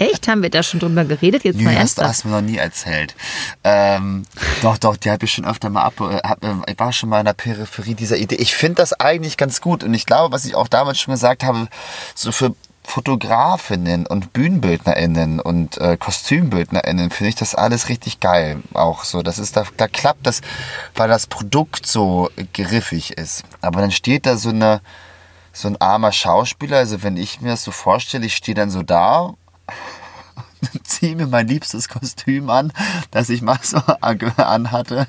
[0.00, 0.28] Echt?
[0.28, 1.42] Haben wir da schon drüber geredet?
[1.42, 3.16] Jetzt Nö, mal hast, hast du mir noch nie erzählt.
[3.64, 4.24] Ähm,
[4.62, 6.00] doch, doch, die habe ich schon öfter mal ab.
[6.00, 8.36] Äh, hab, äh, ich war schon mal in der Peripherie dieser Idee.
[8.36, 9.82] Ich finde das eigentlich ganz gut.
[9.82, 11.66] Und ich glaube, was ich auch damals schon gesagt habe,
[12.14, 18.62] so für Fotografinnen und BühnenbildnerInnen und äh, KostümbildnerInnen finde ich das alles richtig geil.
[18.74, 19.22] Auch so.
[19.22, 20.42] Das ist, da, da klappt das,
[20.94, 23.42] weil das Produkt so griffig ist.
[23.62, 24.80] Aber dann steht da so eine,
[25.52, 26.76] so ein armer Schauspieler.
[26.76, 29.34] Also wenn ich mir das so vorstelle, ich stehe dann so da
[30.84, 32.72] ziehe mir mein liebstes Kostüm an,
[33.10, 33.78] das ich mal so
[34.46, 35.06] anhatte.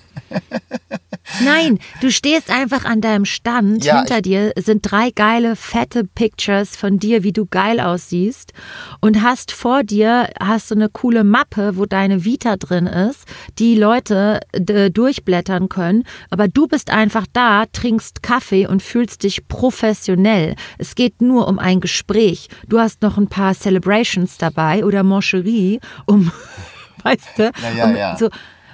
[1.43, 3.86] Nein, du stehst einfach an deinem Stand.
[3.86, 8.53] Ja, Hinter dir sind drei geile, fette Pictures von dir, wie du geil aussiehst.
[8.99, 13.25] Und hast vor dir, hast du eine coole Mappe, wo deine Vita drin ist,
[13.57, 16.03] die Leute durchblättern können.
[16.30, 20.55] Aber du bist einfach da, trinkst Kaffee und fühlst dich professionell.
[20.77, 22.49] Es geht nur um ein Gespräch.
[22.67, 26.32] Du hast noch ein paar Celebrations dabei oder Moncherie, um,
[27.03, 28.30] weißt du, ja, ja, um, so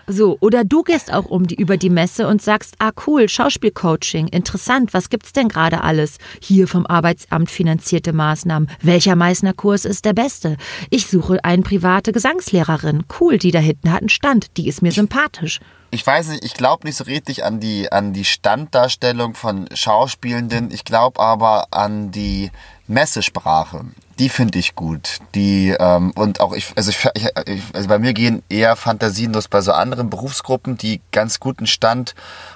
[0.08, 4.28] So, oder du gehst auch um die, über die Messe und sagst, ah cool, Schauspielcoaching,
[4.28, 6.18] interessant, was gibt's denn gerade alles?
[6.42, 8.70] Hier vom Arbeitsamt finanzierte Maßnahmen.
[8.82, 10.58] Welcher Meißner Kurs ist der beste?
[10.92, 13.06] Ich suche eine private Gesangslehrerin.
[13.20, 15.60] Cool, die da hinten hat einen Stand, die ist mir sympathisch.
[15.90, 20.70] ich weiß nicht, ich glaube nicht so richtig an die, an die Standdarstellung von Schauspielenden.
[20.72, 22.52] Ich glaube aber an die
[22.88, 23.86] Messesprache.
[24.20, 25.20] Die finde ich gut.
[25.34, 27.06] Die, ähm, und auch ich, also, ich,
[27.48, 31.68] ich, also bei mir gehen eher Fantasien los bei so anderen Berufsgruppen, die ganz guten
[31.68, 32.16] Stand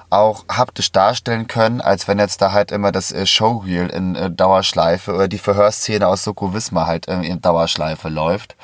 [0.09, 4.31] auch haptisch darstellen können, als wenn jetzt da halt immer das äh, Showreel in äh,
[4.31, 8.55] Dauerschleife oder die Verhörszene aus Soko Wismar halt äh, in Dauerschleife läuft.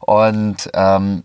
[0.00, 1.22] Und ähm,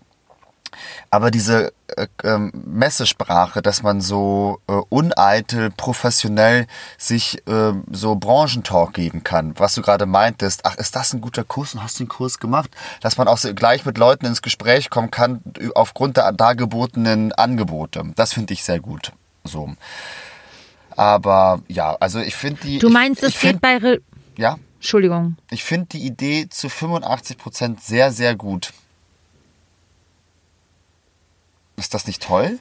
[1.10, 8.94] aber diese äh, ähm, Messesprache, dass man so äh, uneitel, professionell sich äh, so Branchentalk
[8.94, 12.04] geben kann, was du gerade meintest, ach, ist das ein guter Kurs und hast du
[12.04, 12.70] den Kurs gemacht?
[13.02, 15.42] Dass man auch so gleich mit Leuten ins Gespräch kommen kann
[15.76, 18.04] aufgrund der dargebotenen Angebote.
[18.16, 19.12] Das finde ich sehr gut.
[19.44, 19.74] So.
[20.98, 22.80] Aber ja, also ich finde die.
[22.80, 23.78] Du meinst, ich, es ich geht find, bei.
[23.78, 24.02] Re
[24.38, 25.38] Ja, Entschuldigung.
[25.52, 28.74] ich finde die Idee zu 85 Prozent sehr, sehr gut.
[31.78, 32.60] Ist das nicht toll?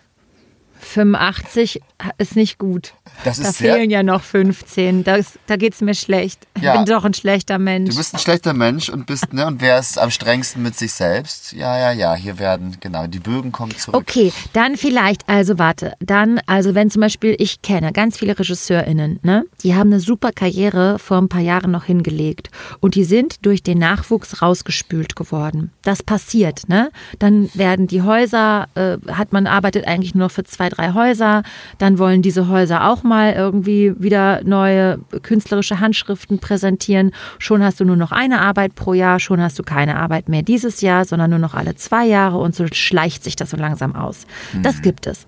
[0.80, 1.80] 85
[2.18, 2.92] ist nicht gut.
[3.24, 5.04] Das da fehlen ja noch 15.
[5.04, 6.46] Das, da geht's mir schlecht.
[6.56, 6.76] Ich Ja.
[6.76, 7.90] bin doch ein schlechter Mensch.
[7.90, 10.92] Du bist ein schlechter Mensch und bist, ne, und wer ist am strengsten mit sich
[10.92, 11.52] selbst?
[11.52, 13.96] Ja, ja, ja, hier werden, genau, die Bögen kommen zurück.
[13.96, 19.20] Okay, dann vielleicht, also warte, dann, also wenn zum Beispiel, ich kenne ganz viele RegisseurInnen,
[19.22, 19.44] ne?
[19.62, 22.50] Die haben eine super Karriere vor ein paar Jahren noch hingelegt
[22.80, 25.70] und die sind durch den Nachwuchs rausgespült geworden.
[25.82, 26.90] Das passiert, ne?
[27.18, 31.42] Dann werden die Häuser, äh, hat man arbeitet eigentlich nur für zwei, drei Häuser,
[31.78, 37.12] dann wollen diese Häuser auch mal irgendwie wieder neue künstlerische Handschriften präsentieren.
[37.38, 40.42] Schon hast du nur noch eine Arbeit pro Jahr, schon hast du keine Arbeit mehr
[40.42, 43.94] dieses Jahr, sondern nur noch alle zwei Jahre und so schleicht sich das so langsam
[43.94, 44.26] aus.
[44.62, 45.26] Das gibt es.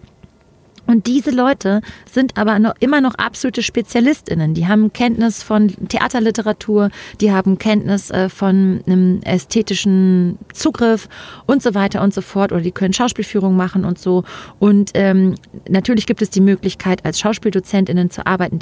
[0.88, 4.54] Und diese Leute sind aber noch, immer noch absolute SpezialistInnen.
[4.54, 6.88] Die haben Kenntnis von Theaterliteratur,
[7.20, 11.10] die haben Kenntnis äh, von einem ästhetischen Zugriff
[11.44, 12.52] und so weiter und so fort.
[12.52, 14.24] Oder die können Schauspielführung machen und so.
[14.58, 15.34] Und ähm,
[15.68, 18.58] natürlich gibt es die Möglichkeit, als SchauspieldozentInnen zu arbeiten.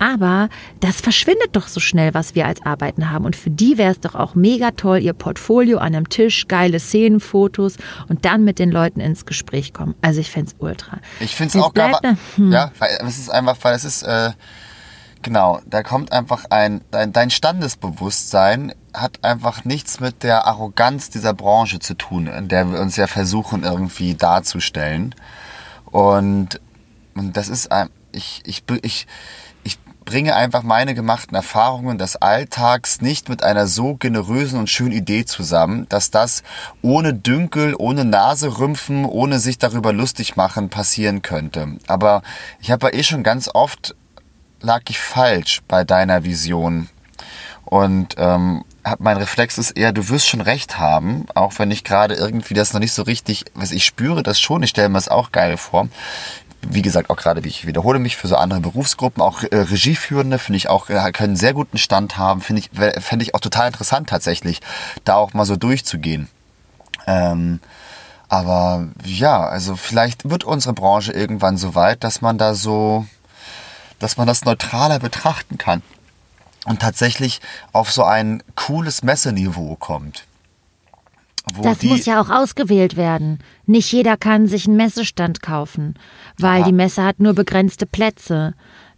[0.00, 0.48] Aber
[0.80, 3.26] das verschwindet doch so schnell, was wir als Arbeiten haben.
[3.26, 6.80] Und für die wäre es doch auch mega toll, ihr Portfolio an einem Tisch, geile
[6.80, 7.76] Szenenfotos
[8.08, 9.94] und dann mit den Leuten ins Gespräch kommen.
[10.02, 10.95] Also ich fände es ultra.
[11.20, 12.00] Ich finde es auch gar,
[12.36, 12.52] hm.
[12.52, 14.32] ja, weil es ist einfach, weil es ist, äh,
[15.22, 21.34] genau, da kommt einfach ein, dein, dein Standesbewusstsein hat einfach nichts mit der Arroganz dieser
[21.34, 25.14] Branche zu tun, in der wir uns ja versuchen irgendwie darzustellen.
[25.84, 26.60] Und,
[27.14, 29.06] und das ist ein, ich, ich, ich
[30.06, 35.26] bringe einfach meine gemachten Erfahrungen des Alltags nicht mit einer so generösen und schönen Idee
[35.26, 36.42] zusammen, dass das
[36.80, 41.76] ohne Dünkel, ohne Naserümpfen, ohne sich darüber lustig machen passieren könnte.
[41.88, 42.22] Aber
[42.60, 43.94] ich habe ja eh schon ganz oft
[44.62, 46.88] lag ich falsch bei deiner Vision.
[47.64, 48.64] Und ähm,
[49.00, 52.72] mein Reflex ist eher, du wirst schon recht haben, auch wenn ich gerade irgendwie das
[52.72, 55.56] noch nicht so richtig, was ich spüre das schon, ich stelle mir das auch geil
[55.56, 55.88] vor.
[56.68, 60.38] Wie gesagt, auch gerade, wie ich wiederhole mich, für so andere Berufsgruppen, auch äh, Regieführende,
[60.38, 62.70] finde ich auch, äh, können sehr guten Stand haben, finde ich,
[63.02, 64.60] fände ich auch total interessant tatsächlich,
[65.04, 66.28] da auch mal so durchzugehen.
[67.06, 67.60] Ähm,
[68.28, 73.06] aber ja, also vielleicht wird unsere Branche irgendwann so weit, dass man da so,
[73.98, 75.82] dass man das neutraler betrachten kann
[76.64, 77.40] und tatsächlich
[77.72, 80.24] auf so ein cooles Messeniveau kommt.
[81.62, 83.38] Das die, muss ja auch ausgewählt werden.
[83.66, 85.94] Nicht jeder kann sich einen Messestand kaufen,
[86.38, 86.66] weil Aha.
[86.66, 88.54] die Messe hat nur begrenzte Plätze.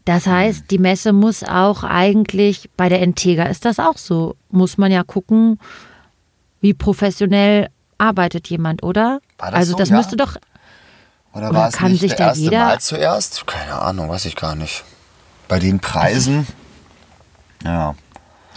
[0.06, 4.78] Das heißt, die Messe muss auch eigentlich, bei der Integra ist das auch so, muss
[4.78, 5.58] man ja gucken,
[6.62, 7.68] wie professionell
[7.98, 9.20] arbeitet jemand, oder?
[9.36, 9.78] War das also so?
[9.78, 9.96] das Ja.
[9.98, 10.36] müsste doch,
[11.34, 13.46] oder oder war es kann nicht sich der erste jeder- Mal zuerst?
[13.46, 14.84] Keine Ahnung, weiß ich gar nicht.
[15.46, 16.46] Bei den Preisen.
[17.62, 17.94] Ja.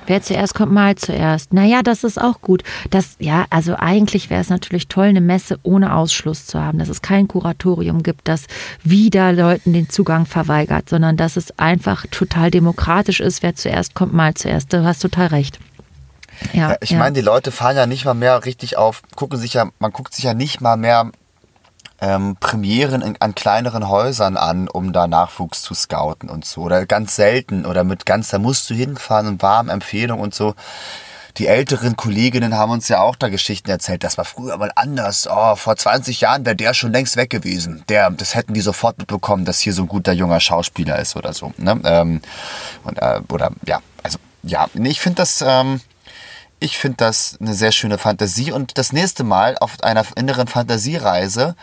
[0.08, 1.54] Wer zuerst kommt, mal zuerst.
[1.54, 2.64] Naja, das ist auch gut.
[2.90, 6.90] Das, ja, also eigentlich wäre es natürlich toll, eine Messe ohne Ausschluss zu haben, dass
[6.90, 8.46] es kein Kuratorium gibt, das
[8.84, 14.14] wieder Leuten den Zugang verweigert, sondern dass es einfach total demokratisch ist, wer zuerst kommt,
[14.14, 14.74] mal zuerst.
[14.74, 15.60] Du hast total recht.
[16.54, 16.98] Ja, ich ja.
[16.98, 20.14] meine, die Leute fahren ja nicht mal mehr richtig auf, gucken sich ja, man guckt
[20.14, 21.12] sich ja nicht mal mehr
[22.02, 26.62] ähm, Premieren in, an kleineren Häusern an, um da Nachwuchs zu scouten und so.
[26.62, 30.56] Oder ganz selten oder mit ganz, da musst du hinfahren und warm Empfehlung und so.
[31.38, 35.30] Die älteren Kolleginnen haben uns ja auch da Geschichten erzählt, das war früher mal anders.
[35.32, 37.84] Oh, vor 20 Jahren wäre der schon längst weg gewesen.
[37.88, 41.32] Der, das hätten die sofort mitbekommen, dass hier so ein guter junger Schauspieler ist oder
[41.32, 41.54] so.
[41.58, 41.80] Ne?
[41.86, 42.22] Ähm,
[42.84, 45.80] und, äh, oder ja, also ja, ich finde das, ähm,
[46.62, 48.52] ich finde das eine sehr schöne Fantasie.
[48.52, 51.56] Und das nächste Mal auf einer inneren Fantasiereise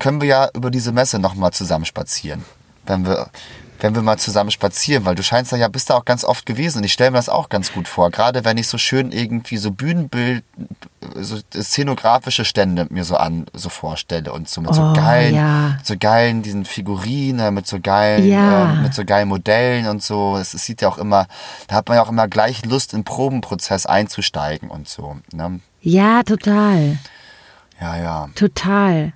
[0.00, 2.44] können wir ja über diese Messe nochmal zusammen spazieren.
[2.84, 3.30] Wenn wir,
[3.82, 6.46] wenn wir mal zusammen spazieren, weil du scheinst da ja, bist da auch ganz oft
[6.46, 8.10] gewesen und ich stelle mir das auch ganz gut vor.
[8.10, 10.44] Gerade wenn ich so schön irgendwie so Bühnenbild,
[11.16, 15.78] so szenografische Stände mir so an, so vorstelle und so mit so Oh, geilen, ja.
[15.82, 18.72] so geilen diesen Figurinen, mit so geilen, Ja.
[18.72, 20.36] ähm, mit so geilen Modellen und so.
[20.36, 21.26] Es, es sieht ja auch immer,
[21.68, 25.16] da hat man ja auch immer gleich Lust, in den Probenprozess einzusteigen und so.
[25.32, 25.60] Ne?
[25.80, 26.98] Ja, total.
[27.80, 28.28] Ja, ja.
[28.34, 29.12] Total.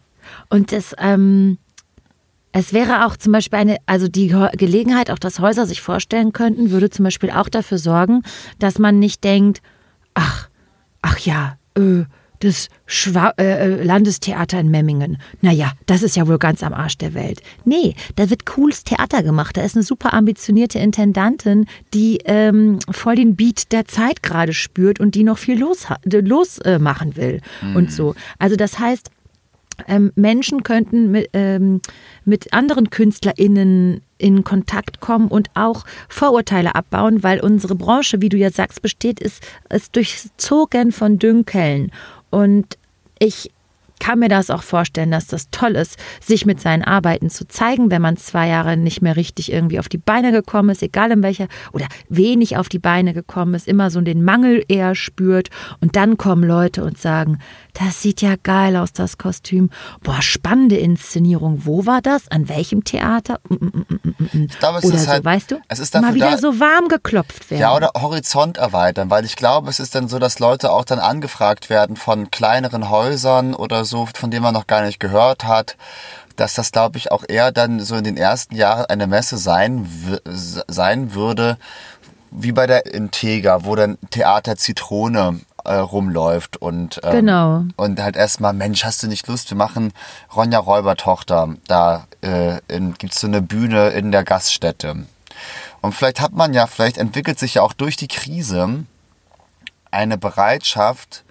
[0.48, 1.58] Und es, ähm,
[2.57, 6.70] es wäre auch zum Beispiel eine, also die Gelegenheit, auch dass Häuser sich vorstellen könnten,
[6.70, 8.22] würde zum Beispiel auch dafür sorgen,
[8.61, 9.61] dass man nicht denkt,
[10.14, 10.48] ach,
[11.02, 12.05] ach ja, äh,
[12.38, 15.18] das Schwa äh, äh, Landestheater in Memmingen.
[15.40, 17.42] Naja, das ist ja wohl ganz am Arsch der Welt.
[17.64, 19.57] Nee, da wird cooles Theater gemacht.
[19.57, 25.00] Da ist eine super ambitionierte Intendantin, die ähm, voll den Beat der Zeit gerade spürt
[25.00, 27.40] und die noch viel los, los äh, machen will
[27.74, 28.14] und so.
[28.38, 29.11] Also das heißt,
[29.89, 31.81] ähm, Menschen könnten mit, ähm,
[32.25, 38.37] mit anderen KünstlerInnen in Kontakt kommen und auch Vorurteile abbauen, weil unsere Branche, wie du
[38.37, 41.91] ja sagst, besteht, ist, ist durchzogen von Dünkeln.
[42.31, 42.79] Und
[43.18, 43.51] ich
[44.05, 47.90] kann mir das auch vorstellen, dass das toll ist, sich mit seinen Arbeiten zu zeigen,
[47.90, 51.22] wenn man zwei Jahre nicht mehr richtig irgendwie auf die Beine gekommen ist, egal in
[51.22, 55.48] welcher, oder wenig auf die Beine gekommen ist, immer so den Mangel eher spürt.
[55.80, 57.38] Und dann kommen Leute und sagen,
[57.72, 59.70] das sieht ja geil aus, das Kostüm.
[60.02, 61.62] Boah, spannende Inszenierung.
[61.64, 62.30] Wo war das?
[62.30, 63.40] An welchem Theater?
[63.48, 63.86] Mm, mm,
[64.18, 64.46] mm.
[64.50, 65.61] Ich glaube, es oder ist so, halt, weißt du?
[65.68, 67.62] es ist Mal wieder da, so warm geklopft werden.
[67.62, 70.98] Ja, oder Horizont erweitern, weil ich glaube, es ist dann so, dass Leute auch dann
[70.98, 75.76] angefragt werden von kleineren Häusern oder so, von denen man noch gar nicht gehört hat,
[76.36, 79.88] dass das, glaube ich, auch eher dann so in den ersten Jahren eine Messe sein,
[80.24, 81.59] sein würde,
[82.30, 87.64] wie bei der Integra, wo dann Theater Zitrone äh, rumläuft und ähm, Genau.
[87.76, 89.51] und halt erstmal, Mensch, hast du nicht Lust?
[89.51, 89.92] Wir machen
[90.34, 91.55] Ronja Räubertochter.
[91.68, 95.07] Da äh, in, gibt's so eine Bühne in der Gaststätte.
[95.80, 98.84] Und vielleicht hat man ja, vielleicht entwickelt sich ja auch durch die Krise
[99.90, 101.24] eine Bereitschaft,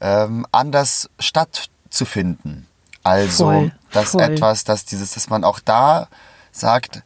[0.00, 2.66] ähm, anders stattzufinden.
[3.02, 4.22] Also, Voll, dass voll.
[4.22, 6.08] etwas, dass dieses, dass man auch da
[6.52, 7.02] sagt,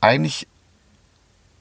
[0.00, 0.46] eigentlich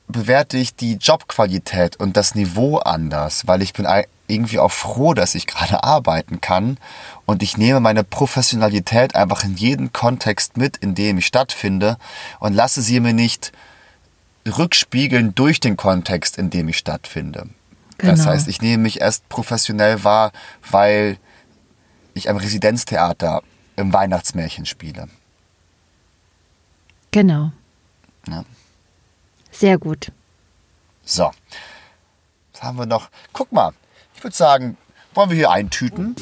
[0.07, 3.87] bewerte ich die Jobqualität und das Niveau anders, weil ich bin
[4.27, 6.77] irgendwie auch froh, dass ich gerade arbeiten kann
[7.25, 11.97] und ich nehme meine Professionalität einfach in jeden Kontext mit, in dem ich stattfinde
[12.39, 13.51] und lasse sie mir nicht
[14.47, 17.49] rückspiegeln durch den Kontext, in dem ich stattfinde.
[18.00, 18.32] Das Genau.
[18.32, 20.32] heißt, ich nehme mich erst professionell wahr,
[20.72, 21.18] weil
[22.14, 23.41] ich am Residenztheater
[23.76, 25.08] im Weihnachtsmärchen spiele.
[27.12, 27.52] Genau.
[28.28, 28.43] Ja.
[29.52, 30.12] Sehr gut.
[31.04, 31.32] So.
[32.54, 33.10] Was haben wir noch?
[33.34, 33.72] Guck mal,
[34.16, 34.78] ich würde sagen,
[35.14, 36.16] wollen wir hier eintüten?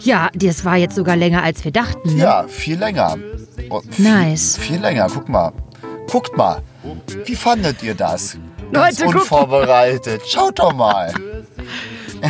[0.00, 2.14] Ja, das war jetzt sogar länger, als wir dachten.
[2.16, 2.22] Ne?
[2.22, 3.18] Ja, viel länger.
[3.68, 4.56] Oh, viel, Nice.
[4.56, 5.52] Viel länger, guck mal.
[6.08, 6.62] Guckt mal.
[7.26, 8.38] Wie fandet ihr das?
[8.72, 10.22] Ganz Leute, unvorbereitet.
[10.26, 11.12] Schaut doch mal.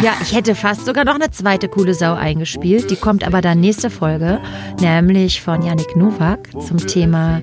[0.02, 2.90] Ja, ich hätte fast sogar noch eine zweite coole Sau eingespielt.
[2.90, 4.40] Die kommt aber dann nächste Folge,
[4.80, 7.42] nämlich von Yannick Nowak zum Thema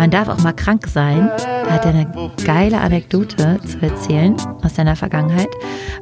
[0.00, 1.30] Man darf auch mal krank sein.
[1.36, 5.50] Da hat er eine geile Anekdote zu erzählen aus seiner Vergangenheit.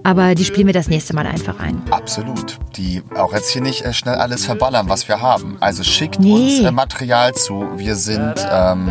[0.04, 1.82] Aber die spielen wir das nächste Mal einfach ein.
[1.90, 2.60] Absolut.
[2.76, 5.56] Die auch jetzt hier nicht äh, schnell alles verballern, was wir haben.
[5.58, 6.32] Also schickt Nee.
[6.32, 7.66] uns äh, Material zu.
[7.74, 8.86] Wir sind, ähm,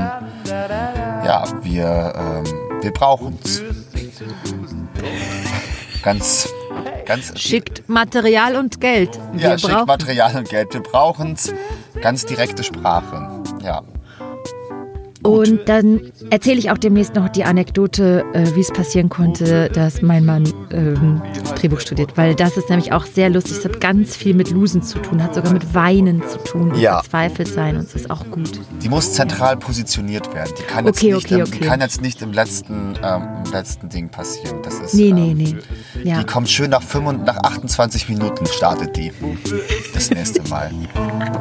[0.45, 2.13] ja, wir,
[2.45, 3.63] ähm, wir brauchen es.
[6.03, 6.49] Ganz,
[7.05, 7.31] ganz.
[7.39, 9.17] Schickt Material und Geld.
[9.31, 10.73] Wir ja, schickt Material und Geld.
[10.73, 11.53] Wir brauchen es.
[12.01, 13.41] Ganz direkte Sprache.
[13.63, 13.83] Ja.
[15.27, 15.99] Und dann
[16.29, 20.47] erzähle ich auch demnächst noch die Anekdote, äh, wie es passieren konnte, dass mein Mann
[20.71, 21.21] ähm,
[21.55, 22.15] Drehbuch studiert.
[22.15, 23.57] Weil das ist nämlich auch sehr lustig.
[23.57, 26.79] Es hat ganz viel mit Losen zu tun, hat sogar mit Weinen zu tun und
[26.79, 27.01] Ja.
[27.01, 28.59] verzweifelt sein und so ist auch gut.
[28.81, 30.53] Die muss zentral positioniert werden.
[30.57, 31.59] Die kann jetzt, Okay, nicht, okay, im, okay.
[31.61, 34.57] Die kann jetzt nicht im letzten, ähm, im letzten Ding passieren.
[34.63, 35.55] Das ist, Nee, ähm, nee, nee.
[36.03, 36.19] Ja.
[36.19, 39.11] Die kommt schön nach, 25, nach 28 Minuten startet die.
[39.93, 40.71] Das nächste Mal.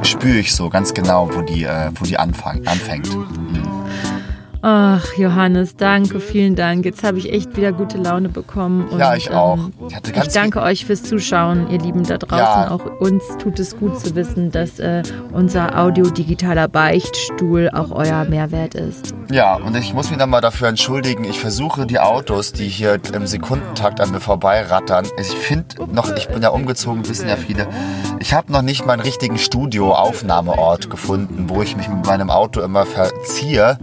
[0.03, 3.09] Spüre ich so ganz genau, wo die, äh, wo die anfang, anfängt.
[4.69, 6.85] Ach, Johannes, danke, vielen Dank.
[6.85, 8.89] Jetzt habe ich echt wieder gute Laune bekommen.
[8.89, 9.55] Und, Ja, ich auch.
[9.59, 12.37] ähm, Ich Ich danke euch fürs Zuschauen, ihr Lieben da draußen.
[12.45, 12.71] Ja.
[12.73, 18.75] Auch uns tut es gut zu wissen, dass äh, unser audio-digitaler Beichtstuhl auch euer Mehrwert
[18.75, 19.15] ist.
[19.31, 21.23] Ja, und ich muss mich nochmal dafür entschuldigen.
[21.23, 25.07] Ich versuche die Autos, die hier im Sekundentakt an mir vorbeirattern.
[25.21, 27.69] Ich finde noch, ich bin ja umgezogen, wissen ja viele.
[28.19, 32.85] Ich habe noch nicht meinen richtigen Studio-Aufnahmeort gefunden, wo ich mich mit meinem Auto immer
[32.85, 33.79] verziehe.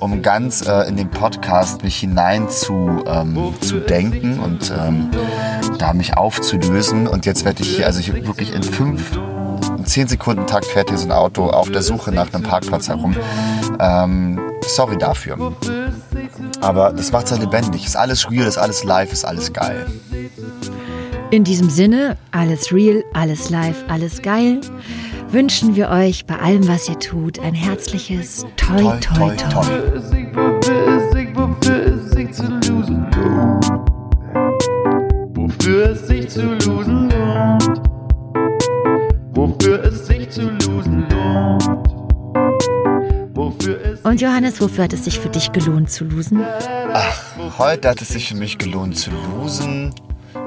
[0.00, 5.10] Um ganz äh, in den Podcast mich hinein zu, ähm, zu denken und ähm,
[5.78, 7.06] da mich aufzulösen.
[7.06, 9.18] Und jetzt werde ich hier, also ich wirklich in fünf,
[9.76, 12.88] in zehn Sekunden Takt fährt hier so ein Auto auf der Suche nach einem Parkplatz
[12.88, 13.16] herum.
[13.78, 15.54] Ähm, sorry dafür.
[16.60, 17.84] Aber das macht es ja lebendig.
[17.86, 19.86] Ist alles real, ist alles live, ist alles geil.
[21.30, 24.60] In diesem Sinne, alles real, alles live, alles geil,
[25.34, 29.50] wünschen wir euch bei allem, was ihr tut, ein herzliches Toi, toi, toi.
[29.50, 29.66] toi.
[35.34, 37.80] Wofür es sich zu losen lohnt.
[39.34, 41.88] Wofür es sich zu losen lohnt.
[43.34, 46.44] Wofür es Und Johannes, wofür hat es sich für dich gelohnt zu losen?
[47.58, 49.92] Heute hat es sich für mich gelohnt zu losen.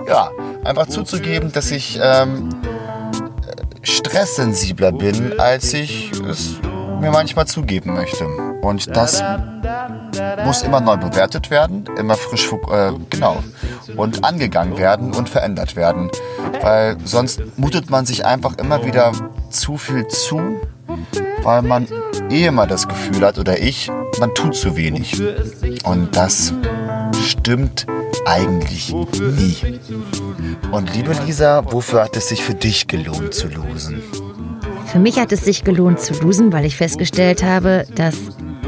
[0.07, 0.29] Ja,
[0.63, 2.47] einfach zuzugeben, dass ich ähm,
[3.81, 6.59] stresssensibler bin, als ich es
[6.99, 8.25] mir manchmal zugeben möchte.
[8.61, 9.23] Und das
[10.43, 13.43] muss immer neu bewertet werden, immer frisch, äh, genau,
[13.95, 16.09] und angegangen werden und verändert werden.
[16.61, 19.11] Weil sonst mutet man sich einfach immer wieder
[19.49, 20.59] zu viel zu,
[21.43, 21.87] weil man
[22.29, 25.21] eh immer das Gefühl hat, oder ich, man tut zu wenig.
[25.83, 26.53] Und das
[27.23, 27.85] stimmt
[28.25, 29.79] eigentlich nie.
[30.71, 34.01] Und liebe Lisa, wofür hat es sich für dich gelohnt zu losen?
[34.85, 38.15] Für mich hat es sich gelohnt zu losen, weil ich festgestellt habe, dass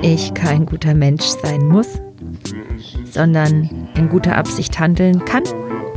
[0.01, 1.87] ich kein guter Mensch sein muss,
[3.09, 5.43] sondern in guter Absicht handeln kann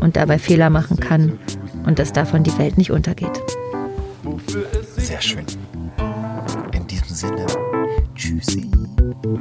[0.01, 1.39] und dabei Fehler machen kann
[1.87, 3.43] und dass davon die Welt nicht untergeht.
[4.97, 5.45] Sehr schön.
[6.73, 7.47] In diesem Sinne,
[8.15, 8.71] tschüssi.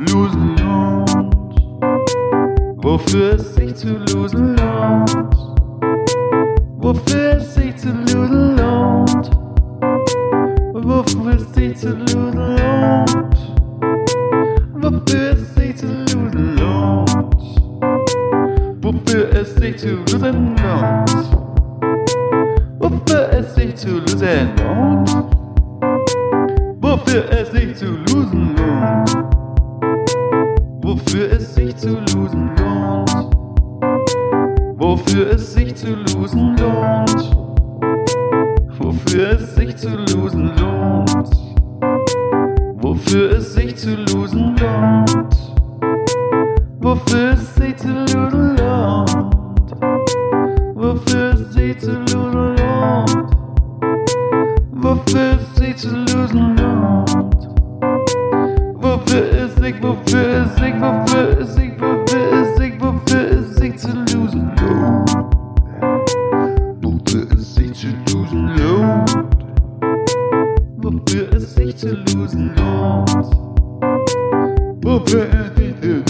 [0.09, 1.35] losen lohnt.
[2.83, 5.50] Wofür es sich zu losen lohnt.
[6.83, 9.29] Wofür es sich zu losen lohnt.
[10.73, 13.37] Wofür es sich zu losen lohnt.
[14.73, 17.35] Wofür es sich zu losen lohnt.
[18.81, 21.11] Wofür es sich zu losen lohnt.
[22.79, 25.27] Wofür es sich zu losen lohnt.
[26.81, 29.17] Wofür es sich zu losen lohnt.
[30.81, 33.50] Wofür es sich zu losen lohnt.
[34.91, 37.31] Wofür es sich zu losen lohnt.
[38.77, 41.29] Wofür es sich zu losen lohnt.
[42.81, 45.53] Wofür es sich zu losen lohnt.
[46.81, 49.35] Wofür es sich zu losen lohnt.
[50.75, 53.29] Wofür es sich zu losen lohnt.
[54.73, 57.49] Wofür es sich zu losen lohnt.
[58.75, 63.77] Wofür es sich, wofür es sich, wofür es sich, wofür es sich, wofür es sich
[63.77, 64.10] zu losen lohnt.
[66.81, 68.51] Wofür es sich zu losen.
[70.77, 72.51] Wofür es sich zu losen.
[74.83, 76.03] Wofür es sich zu.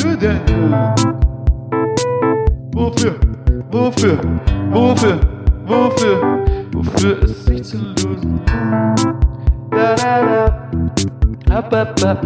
[2.74, 3.16] Wofür,
[3.72, 4.18] wofür,
[4.72, 5.20] wofür,
[5.68, 6.18] wofür,
[6.74, 8.50] wofür es sich zu losen lohnt.
[9.72, 10.68] Da da
[11.46, 11.46] da.
[11.50, 12.22] Up, up, up.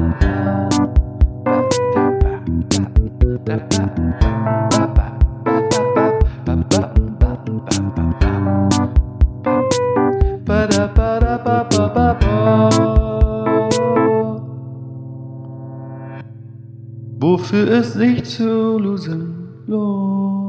[17.20, 20.44] Wofür es sich zu losen lohnt.